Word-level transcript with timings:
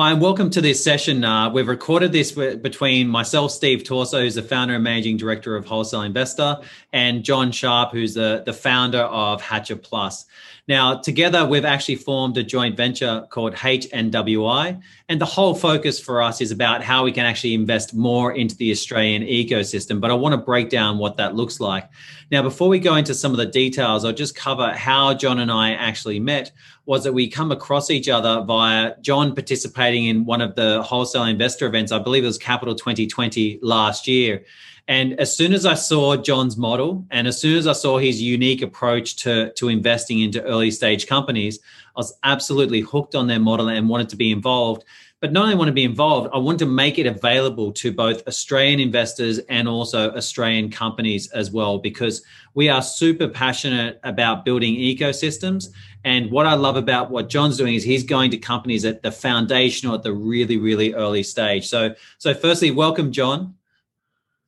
Hi, 0.00 0.12
and 0.12 0.20
welcome 0.22 0.48
to 0.48 0.62
this 0.62 0.82
session. 0.82 1.24
Uh, 1.24 1.50
we've 1.50 1.68
recorded 1.68 2.10
this 2.10 2.32
between 2.32 3.06
myself, 3.06 3.50
Steve 3.50 3.84
Torso, 3.84 4.22
who's 4.22 4.36
the 4.36 4.42
founder 4.42 4.76
and 4.76 4.82
managing 4.82 5.18
director 5.18 5.56
of 5.56 5.66
Wholesale 5.66 6.00
Investor, 6.00 6.60
and 6.90 7.22
John 7.22 7.52
Sharp, 7.52 7.92
who's 7.92 8.14
the, 8.14 8.42
the 8.46 8.54
founder 8.54 9.00
of 9.00 9.42
Hatcher 9.42 9.76
Plus. 9.76 10.24
Now, 10.70 10.98
together, 11.00 11.44
we've 11.44 11.64
actually 11.64 11.96
formed 11.96 12.38
a 12.38 12.44
joint 12.44 12.76
venture 12.76 13.26
called 13.28 13.56
H&WI. 13.60 14.78
And 15.08 15.20
the 15.20 15.26
whole 15.26 15.52
focus 15.52 15.98
for 15.98 16.22
us 16.22 16.40
is 16.40 16.52
about 16.52 16.84
how 16.84 17.02
we 17.02 17.10
can 17.10 17.26
actually 17.26 17.54
invest 17.54 17.92
more 17.92 18.32
into 18.32 18.56
the 18.56 18.70
Australian 18.70 19.22
ecosystem. 19.22 20.00
But 20.00 20.12
I 20.12 20.14
want 20.14 20.34
to 20.34 20.36
break 20.38 20.70
down 20.70 20.98
what 20.98 21.16
that 21.16 21.34
looks 21.34 21.58
like. 21.58 21.90
Now, 22.30 22.42
before 22.42 22.68
we 22.68 22.78
go 22.78 22.94
into 22.94 23.14
some 23.14 23.32
of 23.32 23.38
the 23.38 23.46
details, 23.46 24.04
I'll 24.04 24.12
just 24.12 24.36
cover 24.36 24.70
how 24.70 25.12
John 25.12 25.40
and 25.40 25.50
I 25.50 25.72
actually 25.72 26.20
met. 26.20 26.52
Was 26.86 27.02
that 27.02 27.14
we 27.14 27.26
come 27.26 27.50
across 27.50 27.90
each 27.90 28.08
other 28.08 28.44
via 28.44 28.94
John 29.00 29.34
participating 29.34 29.89
in 29.94 30.24
one 30.24 30.40
of 30.40 30.54
the 30.54 30.82
wholesale 30.82 31.24
investor 31.24 31.66
events, 31.66 31.92
I 31.92 31.98
believe 31.98 32.24
it 32.24 32.26
was 32.26 32.38
Capital 32.38 32.74
2020 32.74 33.58
last 33.62 34.06
year. 34.06 34.44
And 34.88 35.18
as 35.20 35.36
soon 35.36 35.52
as 35.52 35.66
I 35.66 35.74
saw 35.74 36.16
John's 36.16 36.56
model 36.56 37.06
and 37.10 37.28
as 37.28 37.40
soon 37.40 37.56
as 37.56 37.68
I 37.68 37.74
saw 37.74 37.98
his 37.98 38.20
unique 38.20 38.60
approach 38.60 39.16
to, 39.22 39.52
to 39.52 39.68
investing 39.68 40.18
into 40.18 40.42
early 40.42 40.72
stage 40.72 41.06
companies, 41.06 41.60
I 41.94 42.00
was 42.00 42.12
absolutely 42.24 42.80
hooked 42.80 43.14
on 43.14 43.28
their 43.28 43.38
model 43.38 43.68
and 43.68 43.88
wanted 43.88 44.08
to 44.08 44.16
be 44.16 44.32
involved. 44.32 44.84
But 45.20 45.32
not 45.32 45.44
only 45.44 45.54
want 45.54 45.68
to 45.68 45.74
be 45.74 45.84
involved, 45.84 46.30
I 46.32 46.38
want 46.38 46.58
to 46.60 46.66
make 46.66 46.98
it 46.98 47.06
available 47.06 47.72
to 47.72 47.92
both 47.92 48.26
Australian 48.26 48.80
investors 48.80 49.38
and 49.50 49.68
also 49.68 50.10
Australian 50.12 50.70
companies 50.70 51.30
as 51.32 51.50
well, 51.50 51.78
because 51.78 52.24
we 52.54 52.70
are 52.70 52.80
super 52.80 53.28
passionate 53.28 54.00
about 54.02 54.46
building 54.46 54.74
ecosystems. 54.74 55.68
And 56.04 56.30
what 56.30 56.46
I 56.46 56.54
love 56.54 56.76
about 56.76 57.10
what 57.10 57.28
John's 57.28 57.56
doing 57.58 57.74
is 57.74 57.82
he's 57.82 58.04
going 58.04 58.30
to 58.30 58.38
companies 58.38 58.84
at 58.84 59.02
the 59.02 59.12
foundation 59.12 59.90
or 59.90 59.96
at 59.96 60.02
the 60.02 60.12
really, 60.12 60.56
really 60.56 60.94
early 60.94 61.22
stage. 61.22 61.68
So, 61.68 61.94
so 62.18 62.32
firstly, 62.32 62.70
welcome, 62.70 63.12
John. 63.12 63.54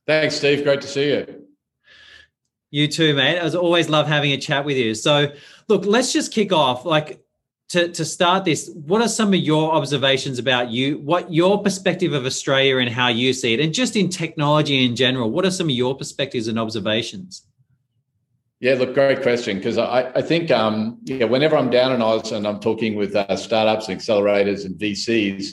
Thanks, 0.07 0.35
Steve. 0.35 0.63
Great 0.63 0.81
to 0.81 0.87
see 0.87 1.09
you. 1.09 1.43
You 2.71 2.87
too, 2.87 3.13
mate. 3.13 3.37
I 3.37 3.43
was 3.43 3.53
always 3.53 3.87
love 3.87 4.07
having 4.07 4.31
a 4.31 4.37
chat 4.37 4.65
with 4.65 4.77
you. 4.77 4.95
So, 4.95 5.31
look, 5.67 5.85
let's 5.85 6.11
just 6.11 6.33
kick 6.33 6.51
off. 6.51 6.85
Like 6.85 7.23
to 7.69 7.87
to 7.89 8.03
start 8.03 8.45
this, 8.45 8.71
what 8.73 9.01
are 9.01 9.07
some 9.07 9.29
of 9.29 9.39
your 9.39 9.71
observations 9.73 10.39
about 10.39 10.71
you? 10.71 10.97
What 10.97 11.31
your 11.31 11.61
perspective 11.61 12.13
of 12.13 12.25
Australia 12.25 12.77
and 12.77 12.89
how 12.89 13.09
you 13.09 13.31
see 13.31 13.53
it, 13.53 13.59
and 13.59 13.73
just 13.73 13.95
in 13.95 14.09
technology 14.09 14.85
in 14.85 14.95
general, 14.95 15.29
what 15.29 15.45
are 15.45 15.51
some 15.51 15.67
of 15.67 15.75
your 15.75 15.95
perspectives 15.95 16.47
and 16.47 16.59
observations? 16.59 17.45
Yeah, 18.63 18.75
look, 18.75 18.93
great 18.93 19.21
question. 19.21 19.57
Because 19.57 19.77
I, 19.77 20.09
I 20.15 20.21
think, 20.21 20.49
um, 20.49 20.97
yeah, 21.03 21.25
whenever 21.25 21.57
I'm 21.57 21.69
down 21.69 21.91
in 21.91 22.01
Oz 22.01 22.31
and 22.31 22.47
I'm 22.47 22.61
talking 22.61 22.95
with 22.95 23.13
uh, 23.13 23.35
startups 23.35 23.89
and 23.89 23.99
accelerators 23.99 24.63
and 24.63 24.79
VCs, 24.79 25.47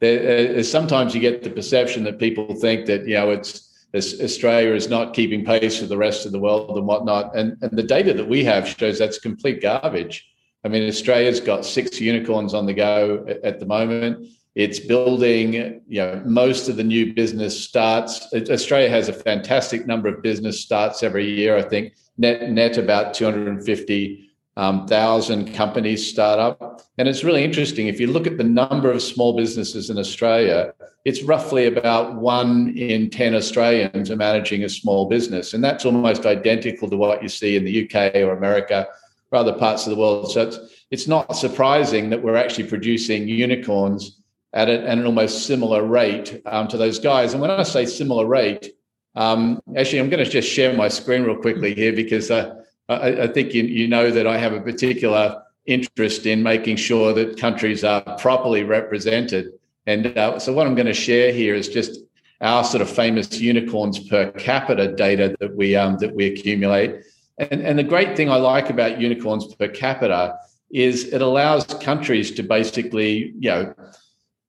there, 0.00 0.58
uh, 0.58 0.62
sometimes 0.64 1.14
you 1.14 1.20
get 1.20 1.44
the 1.44 1.50
perception 1.50 2.02
that 2.02 2.18
people 2.18 2.52
think 2.56 2.86
that 2.86 3.06
you 3.06 3.14
know 3.14 3.30
it's 3.30 3.86
Australia 3.94 4.74
is 4.74 4.88
not 4.88 5.14
keeping 5.14 5.44
pace 5.44 5.80
with 5.80 5.88
the 5.88 5.96
rest 5.96 6.26
of 6.26 6.32
the 6.32 6.40
world 6.40 6.76
and 6.76 6.84
whatnot. 6.84 7.36
And, 7.36 7.56
and 7.62 7.78
the 7.78 7.82
data 7.84 8.12
that 8.12 8.28
we 8.28 8.42
have 8.46 8.66
shows 8.66 8.98
that's 8.98 9.20
complete 9.20 9.62
garbage. 9.62 10.28
I 10.64 10.68
mean, 10.68 10.88
Australia's 10.88 11.38
got 11.38 11.64
six 11.64 12.00
unicorns 12.00 12.54
on 12.54 12.66
the 12.66 12.74
go 12.74 13.24
at 13.44 13.60
the 13.60 13.66
moment. 13.66 14.26
It's 14.54 14.80
building, 14.80 15.82
you 15.86 16.00
know, 16.00 16.22
most 16.24 16.68
of 16.68 16.76
the 16.76 16.84
new 16.84 17.14
business 17.14 17.58
starts. 17.62 18.26
Australia 18.32 18.90
has 18.90 19.08
a 19.08 19.12
fantastic 19.12 19.86
number 19.86 20.08
of 20.08 20.22
business 20.22 20.60
starts 20.60 21.02
every 21.02 21.30
year. 21.30 21.56
I 21.56 21.62
think 21.62 21.94
net 22.16 22.50
net 22.50 22.76
about 22.76 23.14
250 23.14 24.28
um, 24.58 24.88
thousand 24.88 25.54
companies 25.54 26.04
start 26.04 26.40
up. 26.40 26.82
And 26.98 27.06
it's 27.06 27.22
really 27.22 27.44
interesting. 27.44 27.86
If 27.86 28.00
you 28.00 28.08
look 28.08 28.26
at 28.26 28.38
the 28.38 28.44
number 28.44 28.90
of 28.90 29.00
small 29.00 29.36
businesses 29.36 29.88
in 29.88 29.98
Australia, 29.98 30.74
it's 31.04 31.22
roughly 31.22 31.66
about 31.66 32.16
one 32.16 32.76
in 32.76 33.08
10 33.08 33.36
Australians 33.36 34.10
are 34.10 34.16
managing 34.16 34.64
a 34.64 34.68
small 34.68 35.08
business. 35.08 35.54
And 35.54 35.62
that's 35.62 35.84
almost 35.84 36.26
identical 36.26 36.90
to 36.90 36.96
what 36.96 37.22
you 37.22 37.28
see 37.28 37.54
in 37.54 37.64
the 37.64 37.84
UK 37.84 38.16
or 38.16 38.36
America 38.36 38.88
or 39.30 39.38
other 39.38 39.52
parts 39.52 39.86
of 39.86 39.90
the 39.90 40.00
world. 40.00 40.32
So 40.32 40.48
it's, 40.48 40.58
it's 40.90 41.06
not 41.06 41.36
surprising 41.36 42.10
that 42.10 42.20
we're 42.20 42.36
actually 42.36 42.66
producing 42.66 43.28
unicorns 43.28 44.22
at, 44.52 44.68
at 44.68 44.84
an 44.84 45.04
almost 45.04 45.46
similar 45.46 45.84
rate 45.84 46.40
um, 46.46 46.68
to 46.68 46.76
those 46.76 46.98
guys. 46.98 47.32
And 47.32 47.40
when 47.40 47.50
I 47.50 47.62
say 47.62 47.86
similar 47.86 48.26
rate, 48.26 48.74
um, 49.14 49.60
actually, 49.76 50.00
I'm 50.00 50.10
going 50.10 50.24
to 50.24 50.30
just 50.30 50.48
share 50.48 50.74
my 50.74 50.88
screen 50.88 51.24
real 51.24 51.36
quickly 51.36 51.74
here 51.74 51.92
because 51.92 52.30
uh, 52.30 52.62
I, 52.88 53.22
I 53.22 53.26
think 53.26 53.52
you, 53.52 53.64
you 53.64 53.88
know 53.88 54.10
that 54.10 54.26
I 54.26 54.38
have 54.38 54.52
a 54.52 54.60
particular 54.60 55.42
interest 55.66 56.24
in 56.24 56.42
making 56.42 56.76
sure 56.76 57.12
that 57.12 57.38
countries 57.38 57.84
are 57.84 58.00
properly 58.18 58.62
represented. 58.64 59.52
And 59.86 60.16
uh, 60.18 60.38
so, 60.38 60.52
what 60.52 60.66
I'm 60.66 60.74
going 60.74 60.86
to 60.86 60.94
share 60.94 61.32
here 61.32 61.54
is 61.54 61.68
just 61.68 62.00
our 62.40 62.62
sort 62.62 62.82
of 62.82 62.88
famous 62.88 63.40
unicorns 63.40 63.98
per 63.98 64.30
capita 64.32 64.94
data 64.94 65.36
that 65.40 65.56
we 65.56 65.74
um, 65.74 65.98
that 65.98 66.14
we 66.14 66.26
accumulate. 66.26 67.02
And, 67.38 67.62
and 67.62 67.78
the 67.78 67.84
great 67.84 68.16
thing 68.16 68.30
I 68.30 68.36
like 68.36 68.70
about 68.70 69.00
unicorns 69.00 69.54
per 69.54 69.68
capita 69.68 70.38
is 70.70 71.12
it 71.12 71.22
allows 71.22 71.64
countries 71.64 72.30
to 72.32 72.42
basically, 72.42 73.32
you 73.38 73.50
know, 73.50 73.74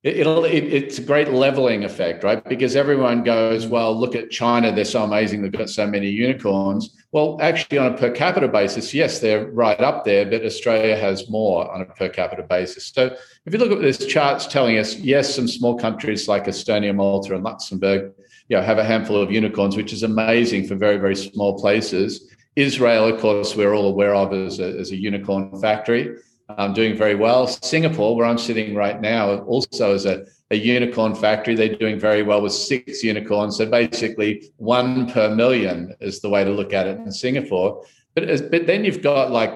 it, 0.02 0.26
will 0.26 0.46
it, 0.46 0.64
it's 0.64 0.98
a 0.98 1.02
great 1.02 1.28
leveling 1.28 1.84
effect, 1.84 2.24
right? 2.24 2.42
Because 2.42 2.74
everyone 2.74 3.22
goes, 3.22 3.66
well, 3.66 3.94
look 3.94 4.14
at 4.14 4.30
China, 4.30 4.72
they're 4.72 4.86
so 4.86 5.04
amazing, 5.04 5.42
they've 5.42 5.52
got 5.52 5.68
so 5.68 5.86
many 5.86 6.08
unicorns. 6.08 6.96
Well, 7.12 7.36
actually, 7.42 7.76
on 7.76 7.92
a 7.92 7.96
per 7.96 8.10
capita 8.10 8.48
basis, 8.48 8.94
yes, 8.94 9.18
they're 9.18 9.50
right 9.50 9.78
up 9.78 10.06
there, 10.06 10.24
but 10.24 10.42
Australia 10.42 10.96
has 10.96 11.28
more 11.28 11.70
on 11.70 11.82
a 11.82 11.84
per 11.84 12.08
capita 12.08 12.44
basis. 12.44 12.86
So 12.86 13.14
if 13.44 13.52
you 13.52 13.58
look 13.58 13.72
at 13.72 13.82
this 13.82 14.06
chart's 14.06 14.46
telling 14.46 14.78
us, 14.78 14.96
yes, 14.96 15.34
some 15.34 15.46
small 15.46 15.78
countries 15.78 16.28
like 16.28 16.46
Estonia, 16.46 16.94
Malta, 16.94 17.34
and 17.34 17.44
Luxembourg, 17.44 18.14
you 18.48 18.56
know, 18.56 18.62
have 18.62 18.78
a 18.78 18.84
handful 18.84 19.20
of 19.20 19.30
unicorns, 19.30 19.76
which 19.76 19.92
is 19.92 20.02
amazing 20.02 20.66
for 20.66 20.76
very, 20.76 20.96
very 20.96 21.16
small 21.16 21.58
places. 21.60 22.34
Israel, 22.56 23.06
of 23.06 23.20
course, 23.20 23.54
we're 23.54 23.74
all 23.74 23.86
aware 23.86 24.14
of 24.14 24.32
as 24.32 24.60
a, 24.60 24.78
as 24.78 24.92
a 24.92 24.96
unicorn 24.96 25.60
factory 25.60 26.16
um, 26.58 26.72
doing 26.72 26.96
very 26.96 27.14
well. 27.14 27.46
Singapore, 27.46 28.16
where 28.16 28.26
I'm 28.26 28.38
sitting 28.38 28.74
right 28.74 29.00
now, 29.00 29.38
also 29.40 29.94
is 29.94 30.06
a, 30.06 30.26
a 30.50 30.56
unicorn 30.56 31.14
factory. 31.14 31.54
They're 31.54 31.76
doing 31.76 31.98
very 31.98 32.22
well 32.22 32.42
with 32.42 32.52
six 32.52 33.02
unicorns. 33.02 33.56
So 33.56 33.66
basically, 33.66 34.52
one 34.56 35.10
per 35.10 35.34
million 35.34 35.94
is 36.00 36.20
the 36.20 36.28
way 36.28 36.44
to 36.44 36.50
look 36.50 36.72
at 36.72 36.86
it 36.86 36.98
in 36.98 37.12
Singapore. 37.12 37.84
But, 38.14 38.24
as, 38.24 38.42
but 38.42 38.66
then 38.66 38.84
you've 38.84 39.02
got 39.02 39.30
like 39.30 39.52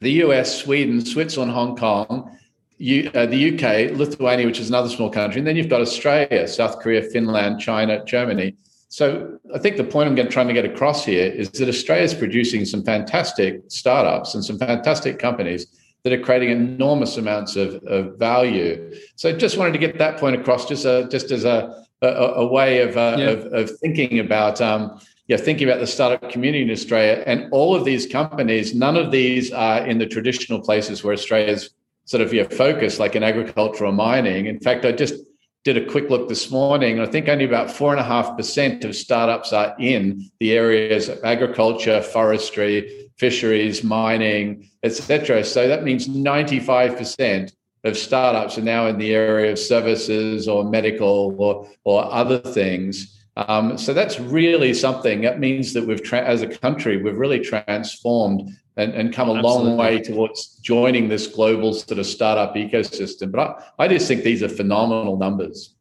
the 0.00 0.12
US, 0.24 0.62
Sweden, 0.62 1.04
Switzerland, 1.04 1.52
Hong 1.52 1.76
Kong, 1.76 2.36
you, 2.78 3.10
uh, 3.14 3.26
the 3.26 3.54
UK, 3.54 3.96
Lithuania, 3.96 4.46
which 4.46 4.58
is 4.58 4.70
another 4.70 4.88
small 4.88 5.10
country, 5.10 5.38
and 5.38 5.46
then 5.46 5.54
you've 5.56 5.68
got 5.68 5.82
Australia, 5.82 6.48
South 6.48 6.78
Korea, 6.78 7.02
Finland, 7.02 7.60
China, 7.60 8.02
Germany. 8.06 8.56
So 8.88 9.38
I 9.54 9.58
think 9.58 9.76
the 9.76 9.84
point 9.84 10.08
I'm 10.08 10.14
going, 10.14 10.30
trying 10.30 10.48
to 10.48 10.54
get 10.54 10.64
across 10.64 11.04
here 11.04 11.26
is 11.26 11.50
that 11.50 11.68
Australia 11.68 12.04
is 12.04 12.14
producing 12.14 12.64
some 12.64 12.82
fantastic 12.82 13.62
startups 13.68 14.34
and 14.34 14.44
some 14.44 14.58
fantastic 14.58 15.18
companies 15.18 15.66
that 16.02 16.12
are 16.12 16.20
creating 16.20 16.50
enormous 16.50 17.16
amounts 17.16 17.56
of, 17.56 17.82
of 17.84 18.18
value. 18.18 18.94
So 19.16 19.32
just 19.36 19.58
wanted 19.58 19.72
to 19.72 19.78
get 19.78 19.98
that 19.98 20.18
point 20.18 20.36
across, 20.36 20.66
just 20.66 20.84
a, 20.84 21.06
just 21.10 21.30
as 21.30 21.44
a 21.44 21.80
a, 22.02 22.08
a 22.08 22.46
way 22.46 22.80
of, 22.80 22.96
uh, 22.96 23.16
yeah. 23.18 23.26
of, 23.26 23.52
of 23.52 23.78
thinking 23.78 24.20
about 24.20 24.60
um, 24.60 25.00
yeah 25.28 25.36
thinking 25.36 25.68
about 25.68 25.80
the 25.80 25.86
startup 25.86 26.30
community 26.30 26.62
in 26.62 26.70
Australia 26.70 27.22
and 27.26 27.48
all 27.52 27.74
of 27.74 27.84
these 27.84 28.06
companies. 28.06 28.74
None 28.74 28.96
of 28.96 29.10
these 29.10 29.52
are 29.52 29.86
in 29.86 29.98
the 29.98 30.06
traditional 30.06 30.60
places 30.60 31.04
where 31.04 31.12
Australia's 31.12 31.70
sort 32.04 32.22
of 32.22 32.32
yeah, 32.32 32.44
focus, 32.44 32.98
like 32.98 33.14
in 33.16 33.22
agriculture 33.22 33.84
or 33.84 33.92
mining. 33.92 34.46
In 34.46 34.58
fact, 34.58 34.84
I 34.84 34.92
just 34.92 35.14
did 35.62 35.76
a 35.76 35.84
quick 35.84 36.08
look 36.08 36.28
this 36.28 36.50
morning. 36.50 36.98
And 36.98 37.06
I 37.06 37.10
think 37.10 37.28
only 37.28 37.44
about 37.44 37.70
four 37.70 37.92
and 37.92 38.00
a 38.00 38.04
half 38.04 38.36
percent 38.36 38.84
of 38.84 38.96
startups 38.96 39.52
are 39.52 39.76
in 39.78 40.30
the 40.40 40.52
areas 40.52 41.08
of 41.08 41.22
agriculture, 41.22 42.00
forestry, 42.02 43.09
fisheries, 43.20 43.84
mining, 43.84 44.68
etc. 44.82 45.44
So 45.44 45.68
that 45.68 45.84
means 45.84 46.08
95% 46.08 47.52
of 47.84 47.96
startups 47.96 48.56
are 48.56 48.62
now 48.62 48.86
in 48.86 48.96
the 48.96 49.14
area 49.14 49.52
of 49.52 49.58
services 49.58 50.48
or 50.48 50.64
medical 50.64 51.36
or, 51.38 51.68
or 51.84 52.10
other 52.12 52.38
things. 52.38 53.22
Um, 53.36 53.76
so 53.76 53.92
that's 53.92 54.18
really 54.18 54.72
something. 54.72 55.20
That 55.20 55.38
means 55.38 55.74
that 55.74 55.86
we've, 55.86 56.02
tra- 56.02 56.24
as 56.24 56.40
a 56.42 56.48
country, 56.48 56.96
we've 57.02 57.18
really 57.18 57.40
transformed 57.40 58.50
and, 58.76 58.92
and 58.94 59.12
come 59.12 59.28
a 59.28 59.34
Absolutely. 59.34 59.68
long 59.68 59.76
way 59.76 60.00
towards 60.00 60.56
joining 60.62 61.08
this 61.08 61.26
global 61.26 61.74
sort 61.74 61.98
of 61.98 62.06
startup 62.06 62.54
ecosystem. 62.54 63.30
But 63.30 63.40
I, 63.78 63.84
I 63.84 63.88
just 63.88 64.08
think 64.08 64.24
these 64.24 64.42
are 64.42 64.48
phenomenal 64.48 65.16
numbers. 65.16 65.74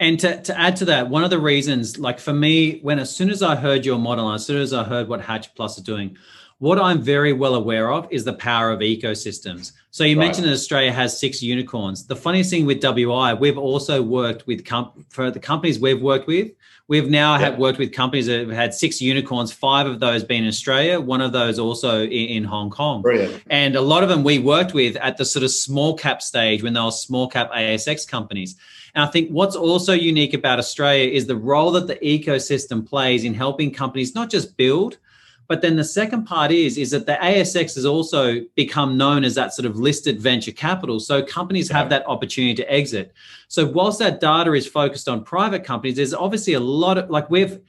And 0.00 0.20
to, 0.20 0.40
to 0.42 0.58
add 0.58 0.76
to 0.76 0.84
that, 0.86 1.10
one 1.10 1.24
of 1.24 1.30
the 1.30 1.40
reasons, 1.40 1.98
like 1.98 2.20
for 2.20 2.32
me, 2.32 2.78
when 2.80 2.98
as 2.98 3.14
soon 3.14 3.30
as 3.30 3.42
I 3.42 3.56
heard 3.56 3.84
your 3.84 3.98
model, 3.98 4.32
as 4.32 4.46
soon 4.46 4.60
as 4.60 4.72
I 4.72 4.84
heard 4.84 5.08
what 5.08 5.20
Hatcher 5.20 5.50
Plus 5.54 5.76
is 5.76 5.84
doing, 5.84 6.16
What 6.60 6.80
I'm 6.80 7.00
very 7.00 7.32
well 7.32 7.54
aware 7.54 7.92
of 7.92 8.08
is 8.10 8.24
the 8.24 8.32
power 8.32 8.72
of 8.72 8.80
ecosystems. 8.80 9.72
So 9.92 10.02
you 10.02 10.18
right. 10.18 10.26
mentioned 10.26 10.46
that 10.48 10.52
Australia 10.52 10.92
has 10.92 11.16
six 11.16 11.40
unicorns. 11.40 12.06
The 12.06 12.16
funniest 12.16 12.50
thing 12.50 12.66
with 12.66 12.80
WI, 12.80 13.34
we've 13.34 13.56
also 13.58 14.02
worked 14.02 14.46
with 14.48 14.64
com- 14.64 15.06
for 15.08 15.30
the 15.30 15.38
companies 15.38 15.78
we've 15.78 16.02
worked 16.02 16.26
with. 16.26 16.50
We've 16.88 17.08
now 17.08 17.34
yeah. 17.34 17.40
had 17.40 17.58
worked 17.58 17.78
with 17.78 17.92
companies 17.92 18.26
that 18.26 18.40
have 18.40 18.50
had 18.50 18.74
six 18.74 19.00
unicorns. 19.00 19.52
Five 19.52 19.86
of 19.86 20.00
those 20.00 20.24
being 20.24 20.42
in 20.42 20.48
Australia, 20.48 21.00
one 21.00 21.20
of 21.20 21.30
those 21.30 21.60
also 21.60 22.02
in, 22.02 22.10
in 22.10 22.44
Hong 22.44 22.70
Kong. 22.70 23.02
Brilliant. 23.02 23.40
And 23.48 23.76
a 23.76 23.80
lot 23.80 24.02
of 24.02 24.08
them 24.08 24.24
we 24.24 24.40
worked 24.40 24.74
with 24.74 24.96
at 24.96 25.16
the 25.16 25.24
sort 25.24 25.44
of 25.44 25.52
small 25.52 25.96
cap 25.96 26.22
stage 26.22 26.64
when 26.64 26.72
they 26.72 26.80
were 26.80 26.90
small 26.90 27.28
cap 27.28 27.52
ASX 27.52 28.08
companies. 28.08 28.56
And 28.98 29.06
I 29.06 29.10
think 29.12 29.30
what's 29.30 29.54
also 29.54 29.92
unique 29.92 30.34
about 30.34 30.58
Australia 30.58 31.08
is 31.08 31.28
the 31.28 31.36
role 31.36 31.70
that 31.70 31.86
the 31.86 31.94
ecosystem 31.98 32.84
plays 32.84 33.22
in 33.22 33.32
helping 33.32 33.70
companies 33.70 34.12
not 34.12 34.28
just 34.28 34.56
build, 34.56 34.98
but 35.46 35.62
then 35.62 35.76
the 35.76 35.84
second 35.84 36.24
part 36.24 36.50
is 36.50 36.76
is 36.76 36.90
that 36.90 37.06
the 37.06 37.12
ASX 37.12 37.76
has 37.76 37.86
also 37.86 38.40
become 38.56 38.96
known 38.96 39.22
as 39.22 39.36
that 39.36 39.54
sort 39.54 39.66
of 39.66 39.78
listed 39.78 40.20
venture 40.20 40.50
capital. 40.50 40.98
So 40.98 41.22
companies 41.22 41.70
have 41.70 41.90
that 41.90 42.08
opportunity 42.08 42.56
to 42.56 42.68
exit. 42.68 43.12
So 43.46 43.66
whilst 43.66 44.00
that 44.00 44.18
data 44.18 44.52
is 44.54 44.66
focused 44.66 45.08
on 45.08 45.22
private 45.22 45.62
companies, 45.62 45.94
there's 45.94 46.12
obviously 46.12 46.54
a 46.54 46.60
lot 46.60 46.98
of 46.98 47.08
like 47.08 47.30
we've 47.30 47.60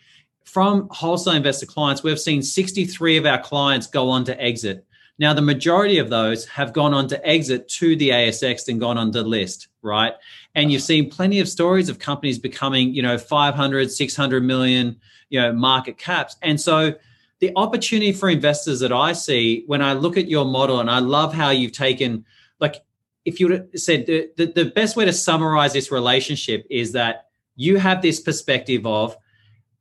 from 0.45 0.87
wholesale 0.89 1.35
investor 1.35 1.67
clients, 1.67 2.01
we've 2.01 2.19
seen 2.19 2.41
63 2.41 3.17
of 3.17 3.27
our 3.27 3.39
clients 3.39 3.85
go 3.85 4.09
on 4.09 4.23
to 4.23 4.41
exit. 4.41 4.83
Now, 5.19 5.33
the 5.33 5.41
majority 5.41 5.97
of 5.97 6.09
those 6.09 6.45
have 6.45 6.71
gone 6.71 6.93
on 6.93 7.07
to 7.09 7.27
exit 7.27 7.67
to 7.67 7.95
the 7.97 8.09
ASX 8.09 8.69
and 8.69 8.79
gone 8.79 8.97
on 8.97 9.11
to 9.11 9.21
list, 9.21 9.67
right? 9.81 10.13
And 10.55 10.71
you've 10.71 10.81
seen 10.81 11.09
plenty 11.09 11.41
of 11.41 11.49
stories 11.49 11.89
of 11.89 11.99
companies 11.99 12.39
becoming, 12.39 12.93
you 12.93 13.01
know, 13.01 13.17
500, 13.17 13.91
600 13.91 14.43
million, 14.43 14.97
you 15.29 15.41
know, 15.41 15.51
market 15.51 15.97
caps. 15.97 16.37
And 16.41 16.59
so 16.59 16.95
the 17.39 17.51
opportunity 17.57 18.13
for 18.13 18.29
investors 18.29 18.79
that 18.79 18.93
I 18.93 19.11
see 19.11 19.63
when 19.67 19.81
I 19.81 19.91
look 19.91 20.15
at 20.15 20.29
your 20.29 20.45
model, 20.45 20.79
and 20.79 20.89
I 20.89 20.99
love 20.99 21.33
how 21.33 21.49
you've 21.49 21.73
taken, 21.73 22.25
like, 22.61 22.77
if 23.25 23.41
you 23.41 23.67
said 23.75 24.05
the, 24.05 24.29
the, 24.37 24.45
the 24.47 24.65
best 24.65 24.95
way 24.95 25.03
to 25.03 25.13
summarize 25.13 25.73
this 25.73 25.91
relationship 25.91 26.65
is 26.69 26.93
that 26.93 27.27
you 27.57 27.77
have 27.77 28.01
this 28.01 28.21
perspective 28.21 28.85
of 28.85 29.17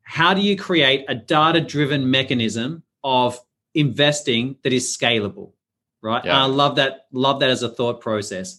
how 0.02 0.34
do 0.34 0.40
you 0.40 0.56
create 0.56 1.04
a 1.08 1.14
data 1.14 1.60
driven 1.60 2.10
mechanism 2.10 2.82
of 3.04 3.40
investing 3.74 4.56
that 4.62 4.72
is 4.72 4.96
scalable 4.96 5.52
right? 6.02 6.24
Yeah. 6.24 6.42
i 6.42 6.46
love 6.46 6.76
that 6.76 7.06
love 7.12 7.40
that 7.40 7.50
as 7.50 7.62
a 7.62 7.68
thought 7.68 8.00
process. 8.00 8.58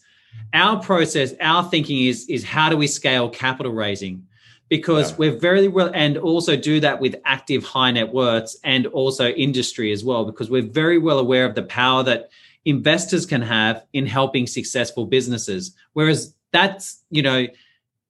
Our 0.53 0.81
process 0.81 1.33
our 1.41 1.63
thinking 1.63 2.05
is 2.05 2.27
is 2.29 2.43
how 2.43 2.69
do 2.69 2.77
we 2.77 2.87
scale 2.87 3.29
capital 3.29 3.71
raising? 3.71 4.25
Because 4.67 5.11
yeah. 5.11 5.17
we're 5.17 5.39
very 5.39 5.67
well 5.67 5.91
and 5.93 6.17
also 6.17 6.55
do 6.55 6.79
that 6.81 6.99
with 6.99 7.15
active 7.25 7.63
high 7.63 7.91
net 7.91 8.13
worths 8.13 8.57
and 8.63 8.85
also 8.87 9.29
industry 9.29 9.91
as 9.91 10.03
well 10.03 10.25
because 10.25 10.49
we're 10.49 10.61
very 10.61 10.99
well 10.99 11.19
aware 11.19 11.45
of 11.45 11.55
the 11.55 11.63
power 11.63 12.03
that 12.03 12.29
investors 12.65 13.25
can 13.25 13.41
have 13.41 13.83
in 13.93 14.05
helping 14.05 14.45
successful 14.45 15.05
businesses. 15.05 15.75
Whereas 15.93 16.35
that's 16.51 17.03
you 17.09 17.23
know 17.23 17.47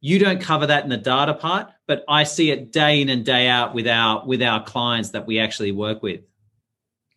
you 0.01 0.17
don't 0.17 0.41
cover 0.41 0.65
that 0.65 0.83
in 0.83 0.89
the 0.89 0.95
data 0.95 1.33
part 1.33 1.69
but 1.85 2.05
i 2.07 2.23
see 2.23 2.51
it 2.51 2.71
day 2.71 3.01
in 3.01 3.09
and 3.09 3.25
day 3.25 3.49
out 3.49 3.75
with 3.75 3.85
our 3.85 4.25
with 4.25 4.41
our 4.41 4.63
clients 4.63 5.09
that 5.09 5.27
we 5.27 5.39
actually 5.39 5.73
work 5.73 6.01
with 6.01 6.21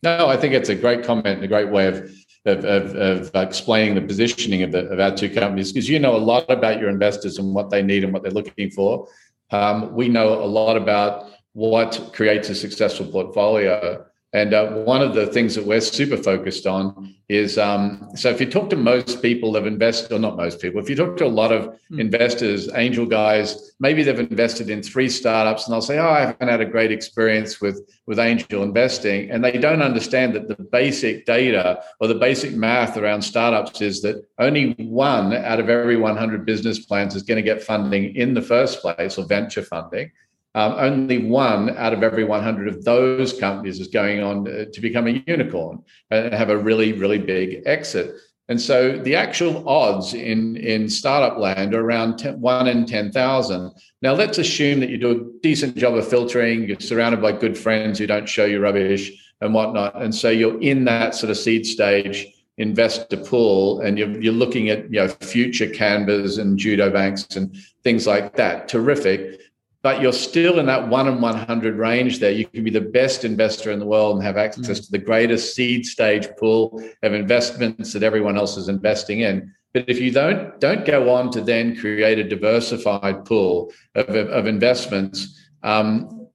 no 0.02 0.28
i 0.28 0.36
think 0.36 0.54
it's 0.54 0.68
a 0.68 0.74
great 0.74 1.04
comment 1.04 1.36
and 1.36 1.44
a 1.44 1.48
great 1.48 1.70
way 1.70 1.86
of 1.86 2.10
of, 2.44 2.64
of, 2.64 2.96
of 2.96 3.30
explaining 3.36 3.94
the 3.94 4.00
positioning 4.00 4.64
of, 4.64 4.72
the, 4.72 4.88
of 4.88 4.98
our 4.98 5.14
two 5.14 5.30
companies 5.30 5.72
because 5.72 5.88
you 5.88 6.00
know 6.00 6.16
a 6.16 6.18
lot 6.18 6.44
about 6.50 6.80
your 6.80 6.88
investors 6.88 7.38
and 7.38 7.54
what 7.54 7.70
they 7.70 7.82
need 7.82 8.02
and 8.02 8.12
what 8.12 8.24
they're 8.24 8.32
looking 8.32 8.68
for 8.70 9.06
um, 9.52 9.94
we 9.94 10.08
know 10.08 10.42
a 10.42 10.46
lot 10.46 10.76
about 10.76 11.30
what 11.52 12.10
creates 12.14 12.48
a 12.48 12.54
successful 12.54 13.06
portfolio. 13.06 14.04
And 14.34 14.54
uh, 14.54 14.70
one 14.70 15.02
of 15.02 15.14
the 15.14 15.26
things 15.26 15.54
that 15.56 15.66
we're 15.66 15.82
super 15.82 16.16
focused 16.16 16.66
on 16.66 17.14
is 17.28 17.58
um, 17.58 18.08
so 18.14 18.30
if 18.30 18.40
you 18.40 18.50
talk 18.50 18.70
to 18.70 18.76
most 18.76 19.20
people 19.20 19.52
that 19.52 19.62
have 19.62 19.66
invested, 19.70 20.10
or 20.10 20.18
not 20.18 20.38
most 20.38 20.58
people, 20.58 20.80
if 20.80 20.88
you 20.88 20.96
talk 20.96 21.18
to 21.18 21.26
a 21.26 21.28
lot 21.28 21.52
of 21.52 21.78
hmm. 21.88 22.00
investors, 22.00 22.70
angel 22.74 23.04
guys, 23.04 23.72
maybe 23.78 24.02
they've 24.02 24.18
invested 24.18 24.70
in 24.70 24.82
three 24.82 25.10
startups 25.10 25.66
and 25.66 25.72
they'll 25.72 25.82
say, 25.82 25.98
Oh, 25.98 26.08
I 26.08 26.20
haven't 26.20 26.48
had 26.48 26.62
a 26.62 26.66
great 26.66 26.90
experience 26.90 27.60
with, 27.60 27.86
with 28.06 28.18
angel 28.18 28.62
investing. 28.62 29.30
And 29.30 29.44
they 29.44 29.58
don't 29.58 29.82
understand 29.82 30.34
that 30.34 30.48
the 30.48 30.62
basic 30.62 31.26
data 31.26 31.82
or 32.00 32.08
the 32.08 32.14
basic 32.14 32.54
math 32.54 32.96
around 32.96 33.20
startups 33.20 33.82
is 33.82 34.00
that 34.00 34.26
only 34.38 34.72
one 34.78 35.34
out 35.34 35.60
of 35.60 35.68
every 35.68 35.96
100 35.96 36.46
business 36.46 36.78
plans 36.78 37.14
is 37.14 37.22
going 37.22 37.36
to 37.36 37.42
get 37.42 37.62
funding 37.62 38.16
in 38.16 38.32
the 38.32 38.42
first 38.42 38.80
place 38.80 39.18
or 39.18 39.26
venture 39.26 39.62
funding 39.62 40.10
um, 40.54 40.74
only 40.78 41.18
one 41.18 41.76
out 41.76 41.92
of 41.92 42.02
every 42.02 42.24
100 42.24 42.68
of 42.68 42.84
those 42.84 43.38
companies 43.38 43.80
is 43.80 43.88
going 43.88 44.22
on 44.22 44.44
to 44.44 44.80
become 44.80 45.06
a 45.06 45.22
unicorn 45.26 45.82
and 46.10 46.32
have 46.34 46.50
a 46.50 46.56
really, 46.56 46.92
really 46.92 47.18
big 47.18 47.62
exit. 47.64 48.14
And 48.48 48.60
so 48.60 48.98
the 48.98 49.16
actual 49.16 49.66
odds 49.66 50.12
in, 50.12 50.56
in 50.56 50.88
startup 50.88 51.38
land 51.38 51.74
are 51.74 51.80
around 51.80 52.18
10, 52.18 52.40
one 52.40 52.66
in 52.66 52.84
10,000. 52.84 53.72
Now, 54.02 54.12
let's 54.12 54.36
assume 54.36 54.80
that 54.80 54.90
you 54.90 54.98
do 54.98 55.10
a 55.10 55.40
decent 55.40 55.76
job 55.76 55.94
of 55.94 56.06
filtering, 56.06 56.68
you're 56.68 56.80
surrounded 56.80 57.22
by 57.22 57.32
good 57.32 57.56
friends 57.56 57.98
who 57.98 58.06
don't 58.06 58.28
show 58.28 58.44
you 58.44 58.60
rubbish 58.60 59.10
and 59.40 59.54
whatnot. 59.54 60.00
And 60.02 60.14
so 60.14 60.28
you're 60.28 60.60
in 60.60 60.84
that 60.84 61.14
sort 61.14 61.30
of 61.30 61.38
seed 61.38 61.66
stage 61.66 62.26
investor 62.58 63.16
pool 63.16 63.80
and 63.80 63.98
you're, 63.98 64.20
you're 64.20 64.32
looking 64.32 64.68
at 64.68 64.84
you 64.92 65.00
know 65.00 65.08
future 65.08 65.68
Canvas 65.68 66.36
and 66.36 66.58
Judo 66.58 66.90
Banks 66.90 67.26
and 67.34 67.56
things 67.82 68.06
like 68.06 68.36
that 68.36 68.68
terrific 68.68 69.40
but 69.82 70.00
you're 70.00 70.12
still 70.12 70.60
in 70.60 70.66
that 70.66 70.88
one 70.88 71.08
in 71.08 71.20
100 71.20 71.76
range 71.76 72.20
there. 72.20 72.30
You 72.30 72.46
can 72.46 72.62
be 72.62 72.70
the 72.70 72.80
best 72.80 73.24
investor 73.24 73.72
in 73.72 73.80
the 73.80 73.86
world 73.86 74.16
and 74.16 74.24
have 74.24 74.36
access 74.36 74.80
mm. 74.80 74.86
to 74.86 74.92
the 74.92 74.98
greatest 74.98 75.54
seed 75.54 75.84
stage 75.84 76.28
pool 76.38 76.82
of 77.02 77.12
investments 77.12 77.92
that 77.92 78.04
everyone 78.04 78.36
else 78.36 78.56
is 78.56 78.68
investing 78.68 79.20
in. 79.20 79.52
But 79.74 79.88
if 79.88 79.98
you 80.00 80.12
don't 80.12 80.60
don't 80.60 80.84
go 80.84 81.10
on 81.10 81.30
to 81.32 81.40
then 81.40 81.76
create 81.76 82.18
a 82.18 82.24
diversified 82.24 83.24
pool 83.24 83.72
of, 83.94 84.08
of, 84.10 84.28
of 84.28 84.46
investments, 84.46 85.40
um, 85.62 86.28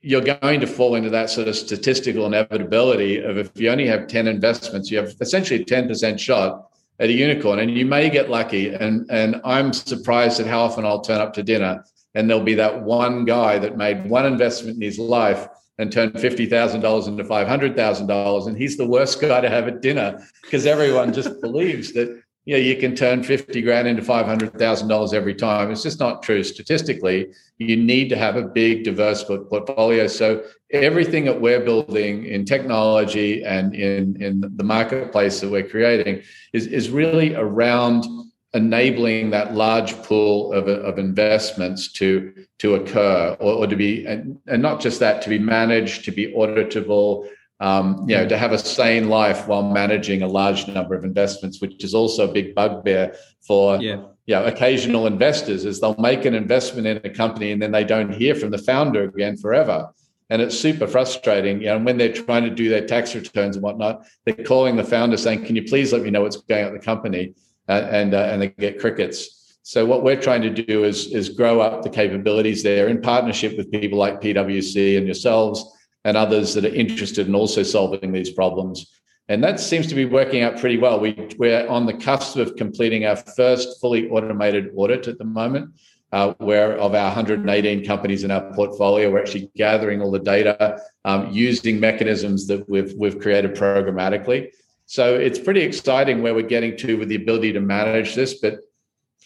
you're 0.00 0.20
going 0.20 0.60
to 0.60 0.66
fall 0.66 0.94
into 0.94 1.10
that 1.10 1.30
sort 1.30 1.48
of 1.48 1.56
statistical 1.56 2.26
inevitability 2.26 3.18
of 3.18 3.38
if 3.38 3.50
you 3.54 3.70
only 3.70 3.86
have 3.86 4.08
10 4.08 4.26
investments, 4.26 4.90
you 4.90 4.98
have 4.98 5.14
essentially 5.20 5.62
a 5.62 5.64
10% 5.64 6.18
shot 6.18 6.68
at 6.98 7.08
a 7.08 7.12
unicorn 7.12 7.60
and 7.60 7.70
you 7.70 7.86
may 7.86 8.10
get 8.10 8.28
lucky. 8.28 8.74
And, 8.74 9.08
and 9.10 9.40
I'm 9.44 9.72
surprised 9.72 10.40
at 10.40 10.46
how 10.46 10.60
often 10.60 10.84
I'll 10.84 11.00
turn 11.00 11.20
up 11.20 11.32
to 11.34 11.42
dinner 11.42 11.84
and 12.14 12.28
there'll 12.28 12.42
be 12.42 12.54
that 12.54 12.82
one 12.82 13.24
guy 13.24 13.58
that 13.58 13.76
made 13.76 14.08
one 14.08 14.26
investment 14.26 14.76
in 14.76 14.82
his 14.82 14.98
life 14.98 15.48
and 15.78 15.90
turned 15.90 16.14
$50,000 16.14 17.08
into 17.08 17.24
$500,000 17.24 18.46
and 18.46 18.56
he's 18.56 18.76
the 18.76 18.86
worst 18.86 19.20
guy 19.20 19.40
to 19.40 19.48
have 19.48 19.68
at 19.68 19.80
dinner 19.80 20.22
because 20.42 20.66
everyone 20.66 21.12
just 21.12 21.40
believes 21.40 21.92
that 21.92 22.22
you 22.44 22.54
know 22.56 22.60
you 22.60 22.76
can 22.76 22.96
turn 22.96 23.22
50 23.22 23.62
grand 23.62 23.86
into 23.86 24.02
$500,000 24.02 25.14
every 25.14 25.34
time. 25.34 25.70
It's 25.70 25.82
just 25.82 26.00
not 26.00 26.22
true. 26.22 26.42
Statistically 26.42 27.28
you 27.58 27.76
need 27.76 28.08
to 28.08 28.16
have 28.16 28.36
a 28.36 28.42
big 28.42 28.84
diverse 28.84 29.22
portfolio. 29.24 30.08
So 30.08 30.44
everything 30.72 31.24
that 31.26 31.40
we're 31.40 31.60
building 31.60 32.26
in 32.26 32.44
technology 32.44 33.44
and 33.44 33.74
in 33.74 34.20
in 34.20 34.40
the 34.56 34.64
marketplace 34.64 35.40
that 35.40 35.50
we're 35.50 35.68
creating 35.68 36.22
is 36.52 36.66
is 36.66 36.90
really 36.90 37.34
around 37.34 38.04
enabling 38.54 39.30
that 39.30 39.54
large 39.54 39.94
pool 40.02 40.52
of, 40.52 40.68
of 40.68 40.98
investments 40.98 41.90
to 41.92 42.34
to 42.58 42.74
occur 42.74 43.36
or, 43.40 43.52
or 43.54 43.66
to 43.66 43.76
be 43.76 44.04
and, 44.06 44.38
and, 44.46 44.60
not 44.60 44.80
just 44.80 45.00
that 45.00 45.22
to 45.22 45.30
be 45.30 45.38
managed 45.38 46.04
to 46.04 46.10
be 46.10 46.32
auditable 46.34 47.26
um, 47.60 48.04
you 48.06 48.14
know 48.14 48.28
to 48.28 48.36
have 48.36 48.52
a 48.52 48.58
sane 48.58 49.08
life 49.08 49.48
while 49.48 49.62
managing 49.62 50.22
a 50.22 50.26
large 50.26 50.68
number 50.68 50.94
of 50.94 51.02
investments 51.02 51.62
which 51.62 51.82
is 51.82 51.94
also 51.94 52.28
a 52.28 52.32
big 52.32 52.54
bugbear 52.54 53.16
for 53.40 53.80
yeah. 53.80 54.02
you 54.26 54.34
know, 54.34 54.44
occasional 54.44 55.06
investors 55.06 55.64
is 55.64 55.80
they'll 55.80 55.96
make 55.96 56.26
an 56.26 56.34
investment 56.34 56.86
in 56.86 56.98
a 56.98 57.10
company 57.10 57.52
and 57.52 57.62
then 57.62 57.72
they 57.72 57.84
don't 57.84 58.12
hear 58.12 58.34
from 58.34 58.50
the 58.50 58.58
founder 58.58 59.04
again 59.04 59.34
forever 59.36 59.88
and 60.32 60.40
it's 60.40 60.58
super 60.58 60.86
frustrating. 60.86 61.60
You 61.60 61.66
know, 61.66 61.76
and 61.76 61.84
when 61.84 61.98
they're 61.98 62.12
trying 62.12 62.44
to 62.44 62.50
do 62.50 62.70
their 62.70 62.86
tax 62.86 63.14
returns 63.14 63.56
and 63.56 63.62
whatnot, 63.62 64.06
they're 64.24 64.46
calling 64.46 64.76
the 64.76 64.84
founder 64.84 65.18
saying, 65.18 65.44
"Can 65.44 65.56
you 65.56 65.64
please 65.64 65.92
let 65.92 66.00
me 66.00 66.10
know 66.10 66.22
what's 66.22 66.38
going 66.38 66.64
on 66.64 66.74
at 66.74 66.80
the 66.80 66.84
company?" 66.84 67.34
Uh, 67.68 67.88
and 67.90 68.14
uh, 68.14 68.28
and 68.30 68.42
they 68.42 68.48
get 68.48 68.80
crickets. 68.80 69.58
So 69.62 69.86
what 69.86 70.02
we're 70.02 70.20
trying 70.20 70.42
to 70.42 70.50
do 70.50 70.84
is 70.84 71.12
is 71.12 71.28
grow 71.28 71.60
up 71.60 71.82
the 71.82 71.90
capabilities 71.90 72.62
there 72.62 72.88
in 72.88 73.00
partnership 73.00 73.56
with 73.56 73.70
people 73.70 73.98
like 73.98 74.20
PwC 74.20 74.96
and 74.98 75.06
yourselves 75.06 75.64
and 76.04 76.16
others 76.16 76.54
that 76.54 76.64
are 76.64 76.74
interested 76.74 77.28
in 77.28 77.34
also 77.34 77.62
solving 77.62 78.12
these 78.12 78.30
problems. 78.30 78.92
And 79.28 79.42
that 79.44 79.60
seems 79.60 79.86
to 79.86 79.94
be 79.94 80.04
working 80.04 80.42
out 80.42 80.58
pretty 80.58 80.78
well. 80.78 80.98
We, 80.98 81.28
we're 81.38 81.66
on 81.68 81.86
the 81.86 81.94
cusp 81.94 82.36
of 82.36 82.56
completing 82.56 83.06
our 83.06 83.16
first 83.16 83.80
fully 83.80 84.10
automated 84.10 84.70
audit 84.74 85.06
at 85.06 85.18
the 85.18 85.24
moment, 85.24 85.74
uh, 86.10 86.34
where 86.38 86.76
of 86.76 86.94
our 86.94 87.06
118 87.06 87.84
companies 87.84 88.24
in 88.24 88.30
our 88.30 88.52
portfolio, 88.52 89.10
we're 89.10 89.20
actually 89.20 89.50
gathering 89.56 90.02
all 90.02 90.10
the 90.10 90.18
data 90.18 90.80
um, 91.04 91.30
using 91.30 91.78
mechanisms 91.78 92.46
that 92.48 92.68
we've, 92.68 92.92
we've 92.94 93.20
created 93.20 93.54
programmatically. 93.54 94.50
So 94.86 95.14
it's 95.14 95.38
pretty 95.38 95.62
exciting 95.62 96.22
where 96.22 96.34
we're 96.34 96.42
getting 96.42 96.76
to 96.78 96.98
with 96.98 97.08
the 97.08 97.16
ability 97.16 97.52
to 97.52 97.60
manage 97.60 98.14
this. 98.14 98.34
But 98.34 98.60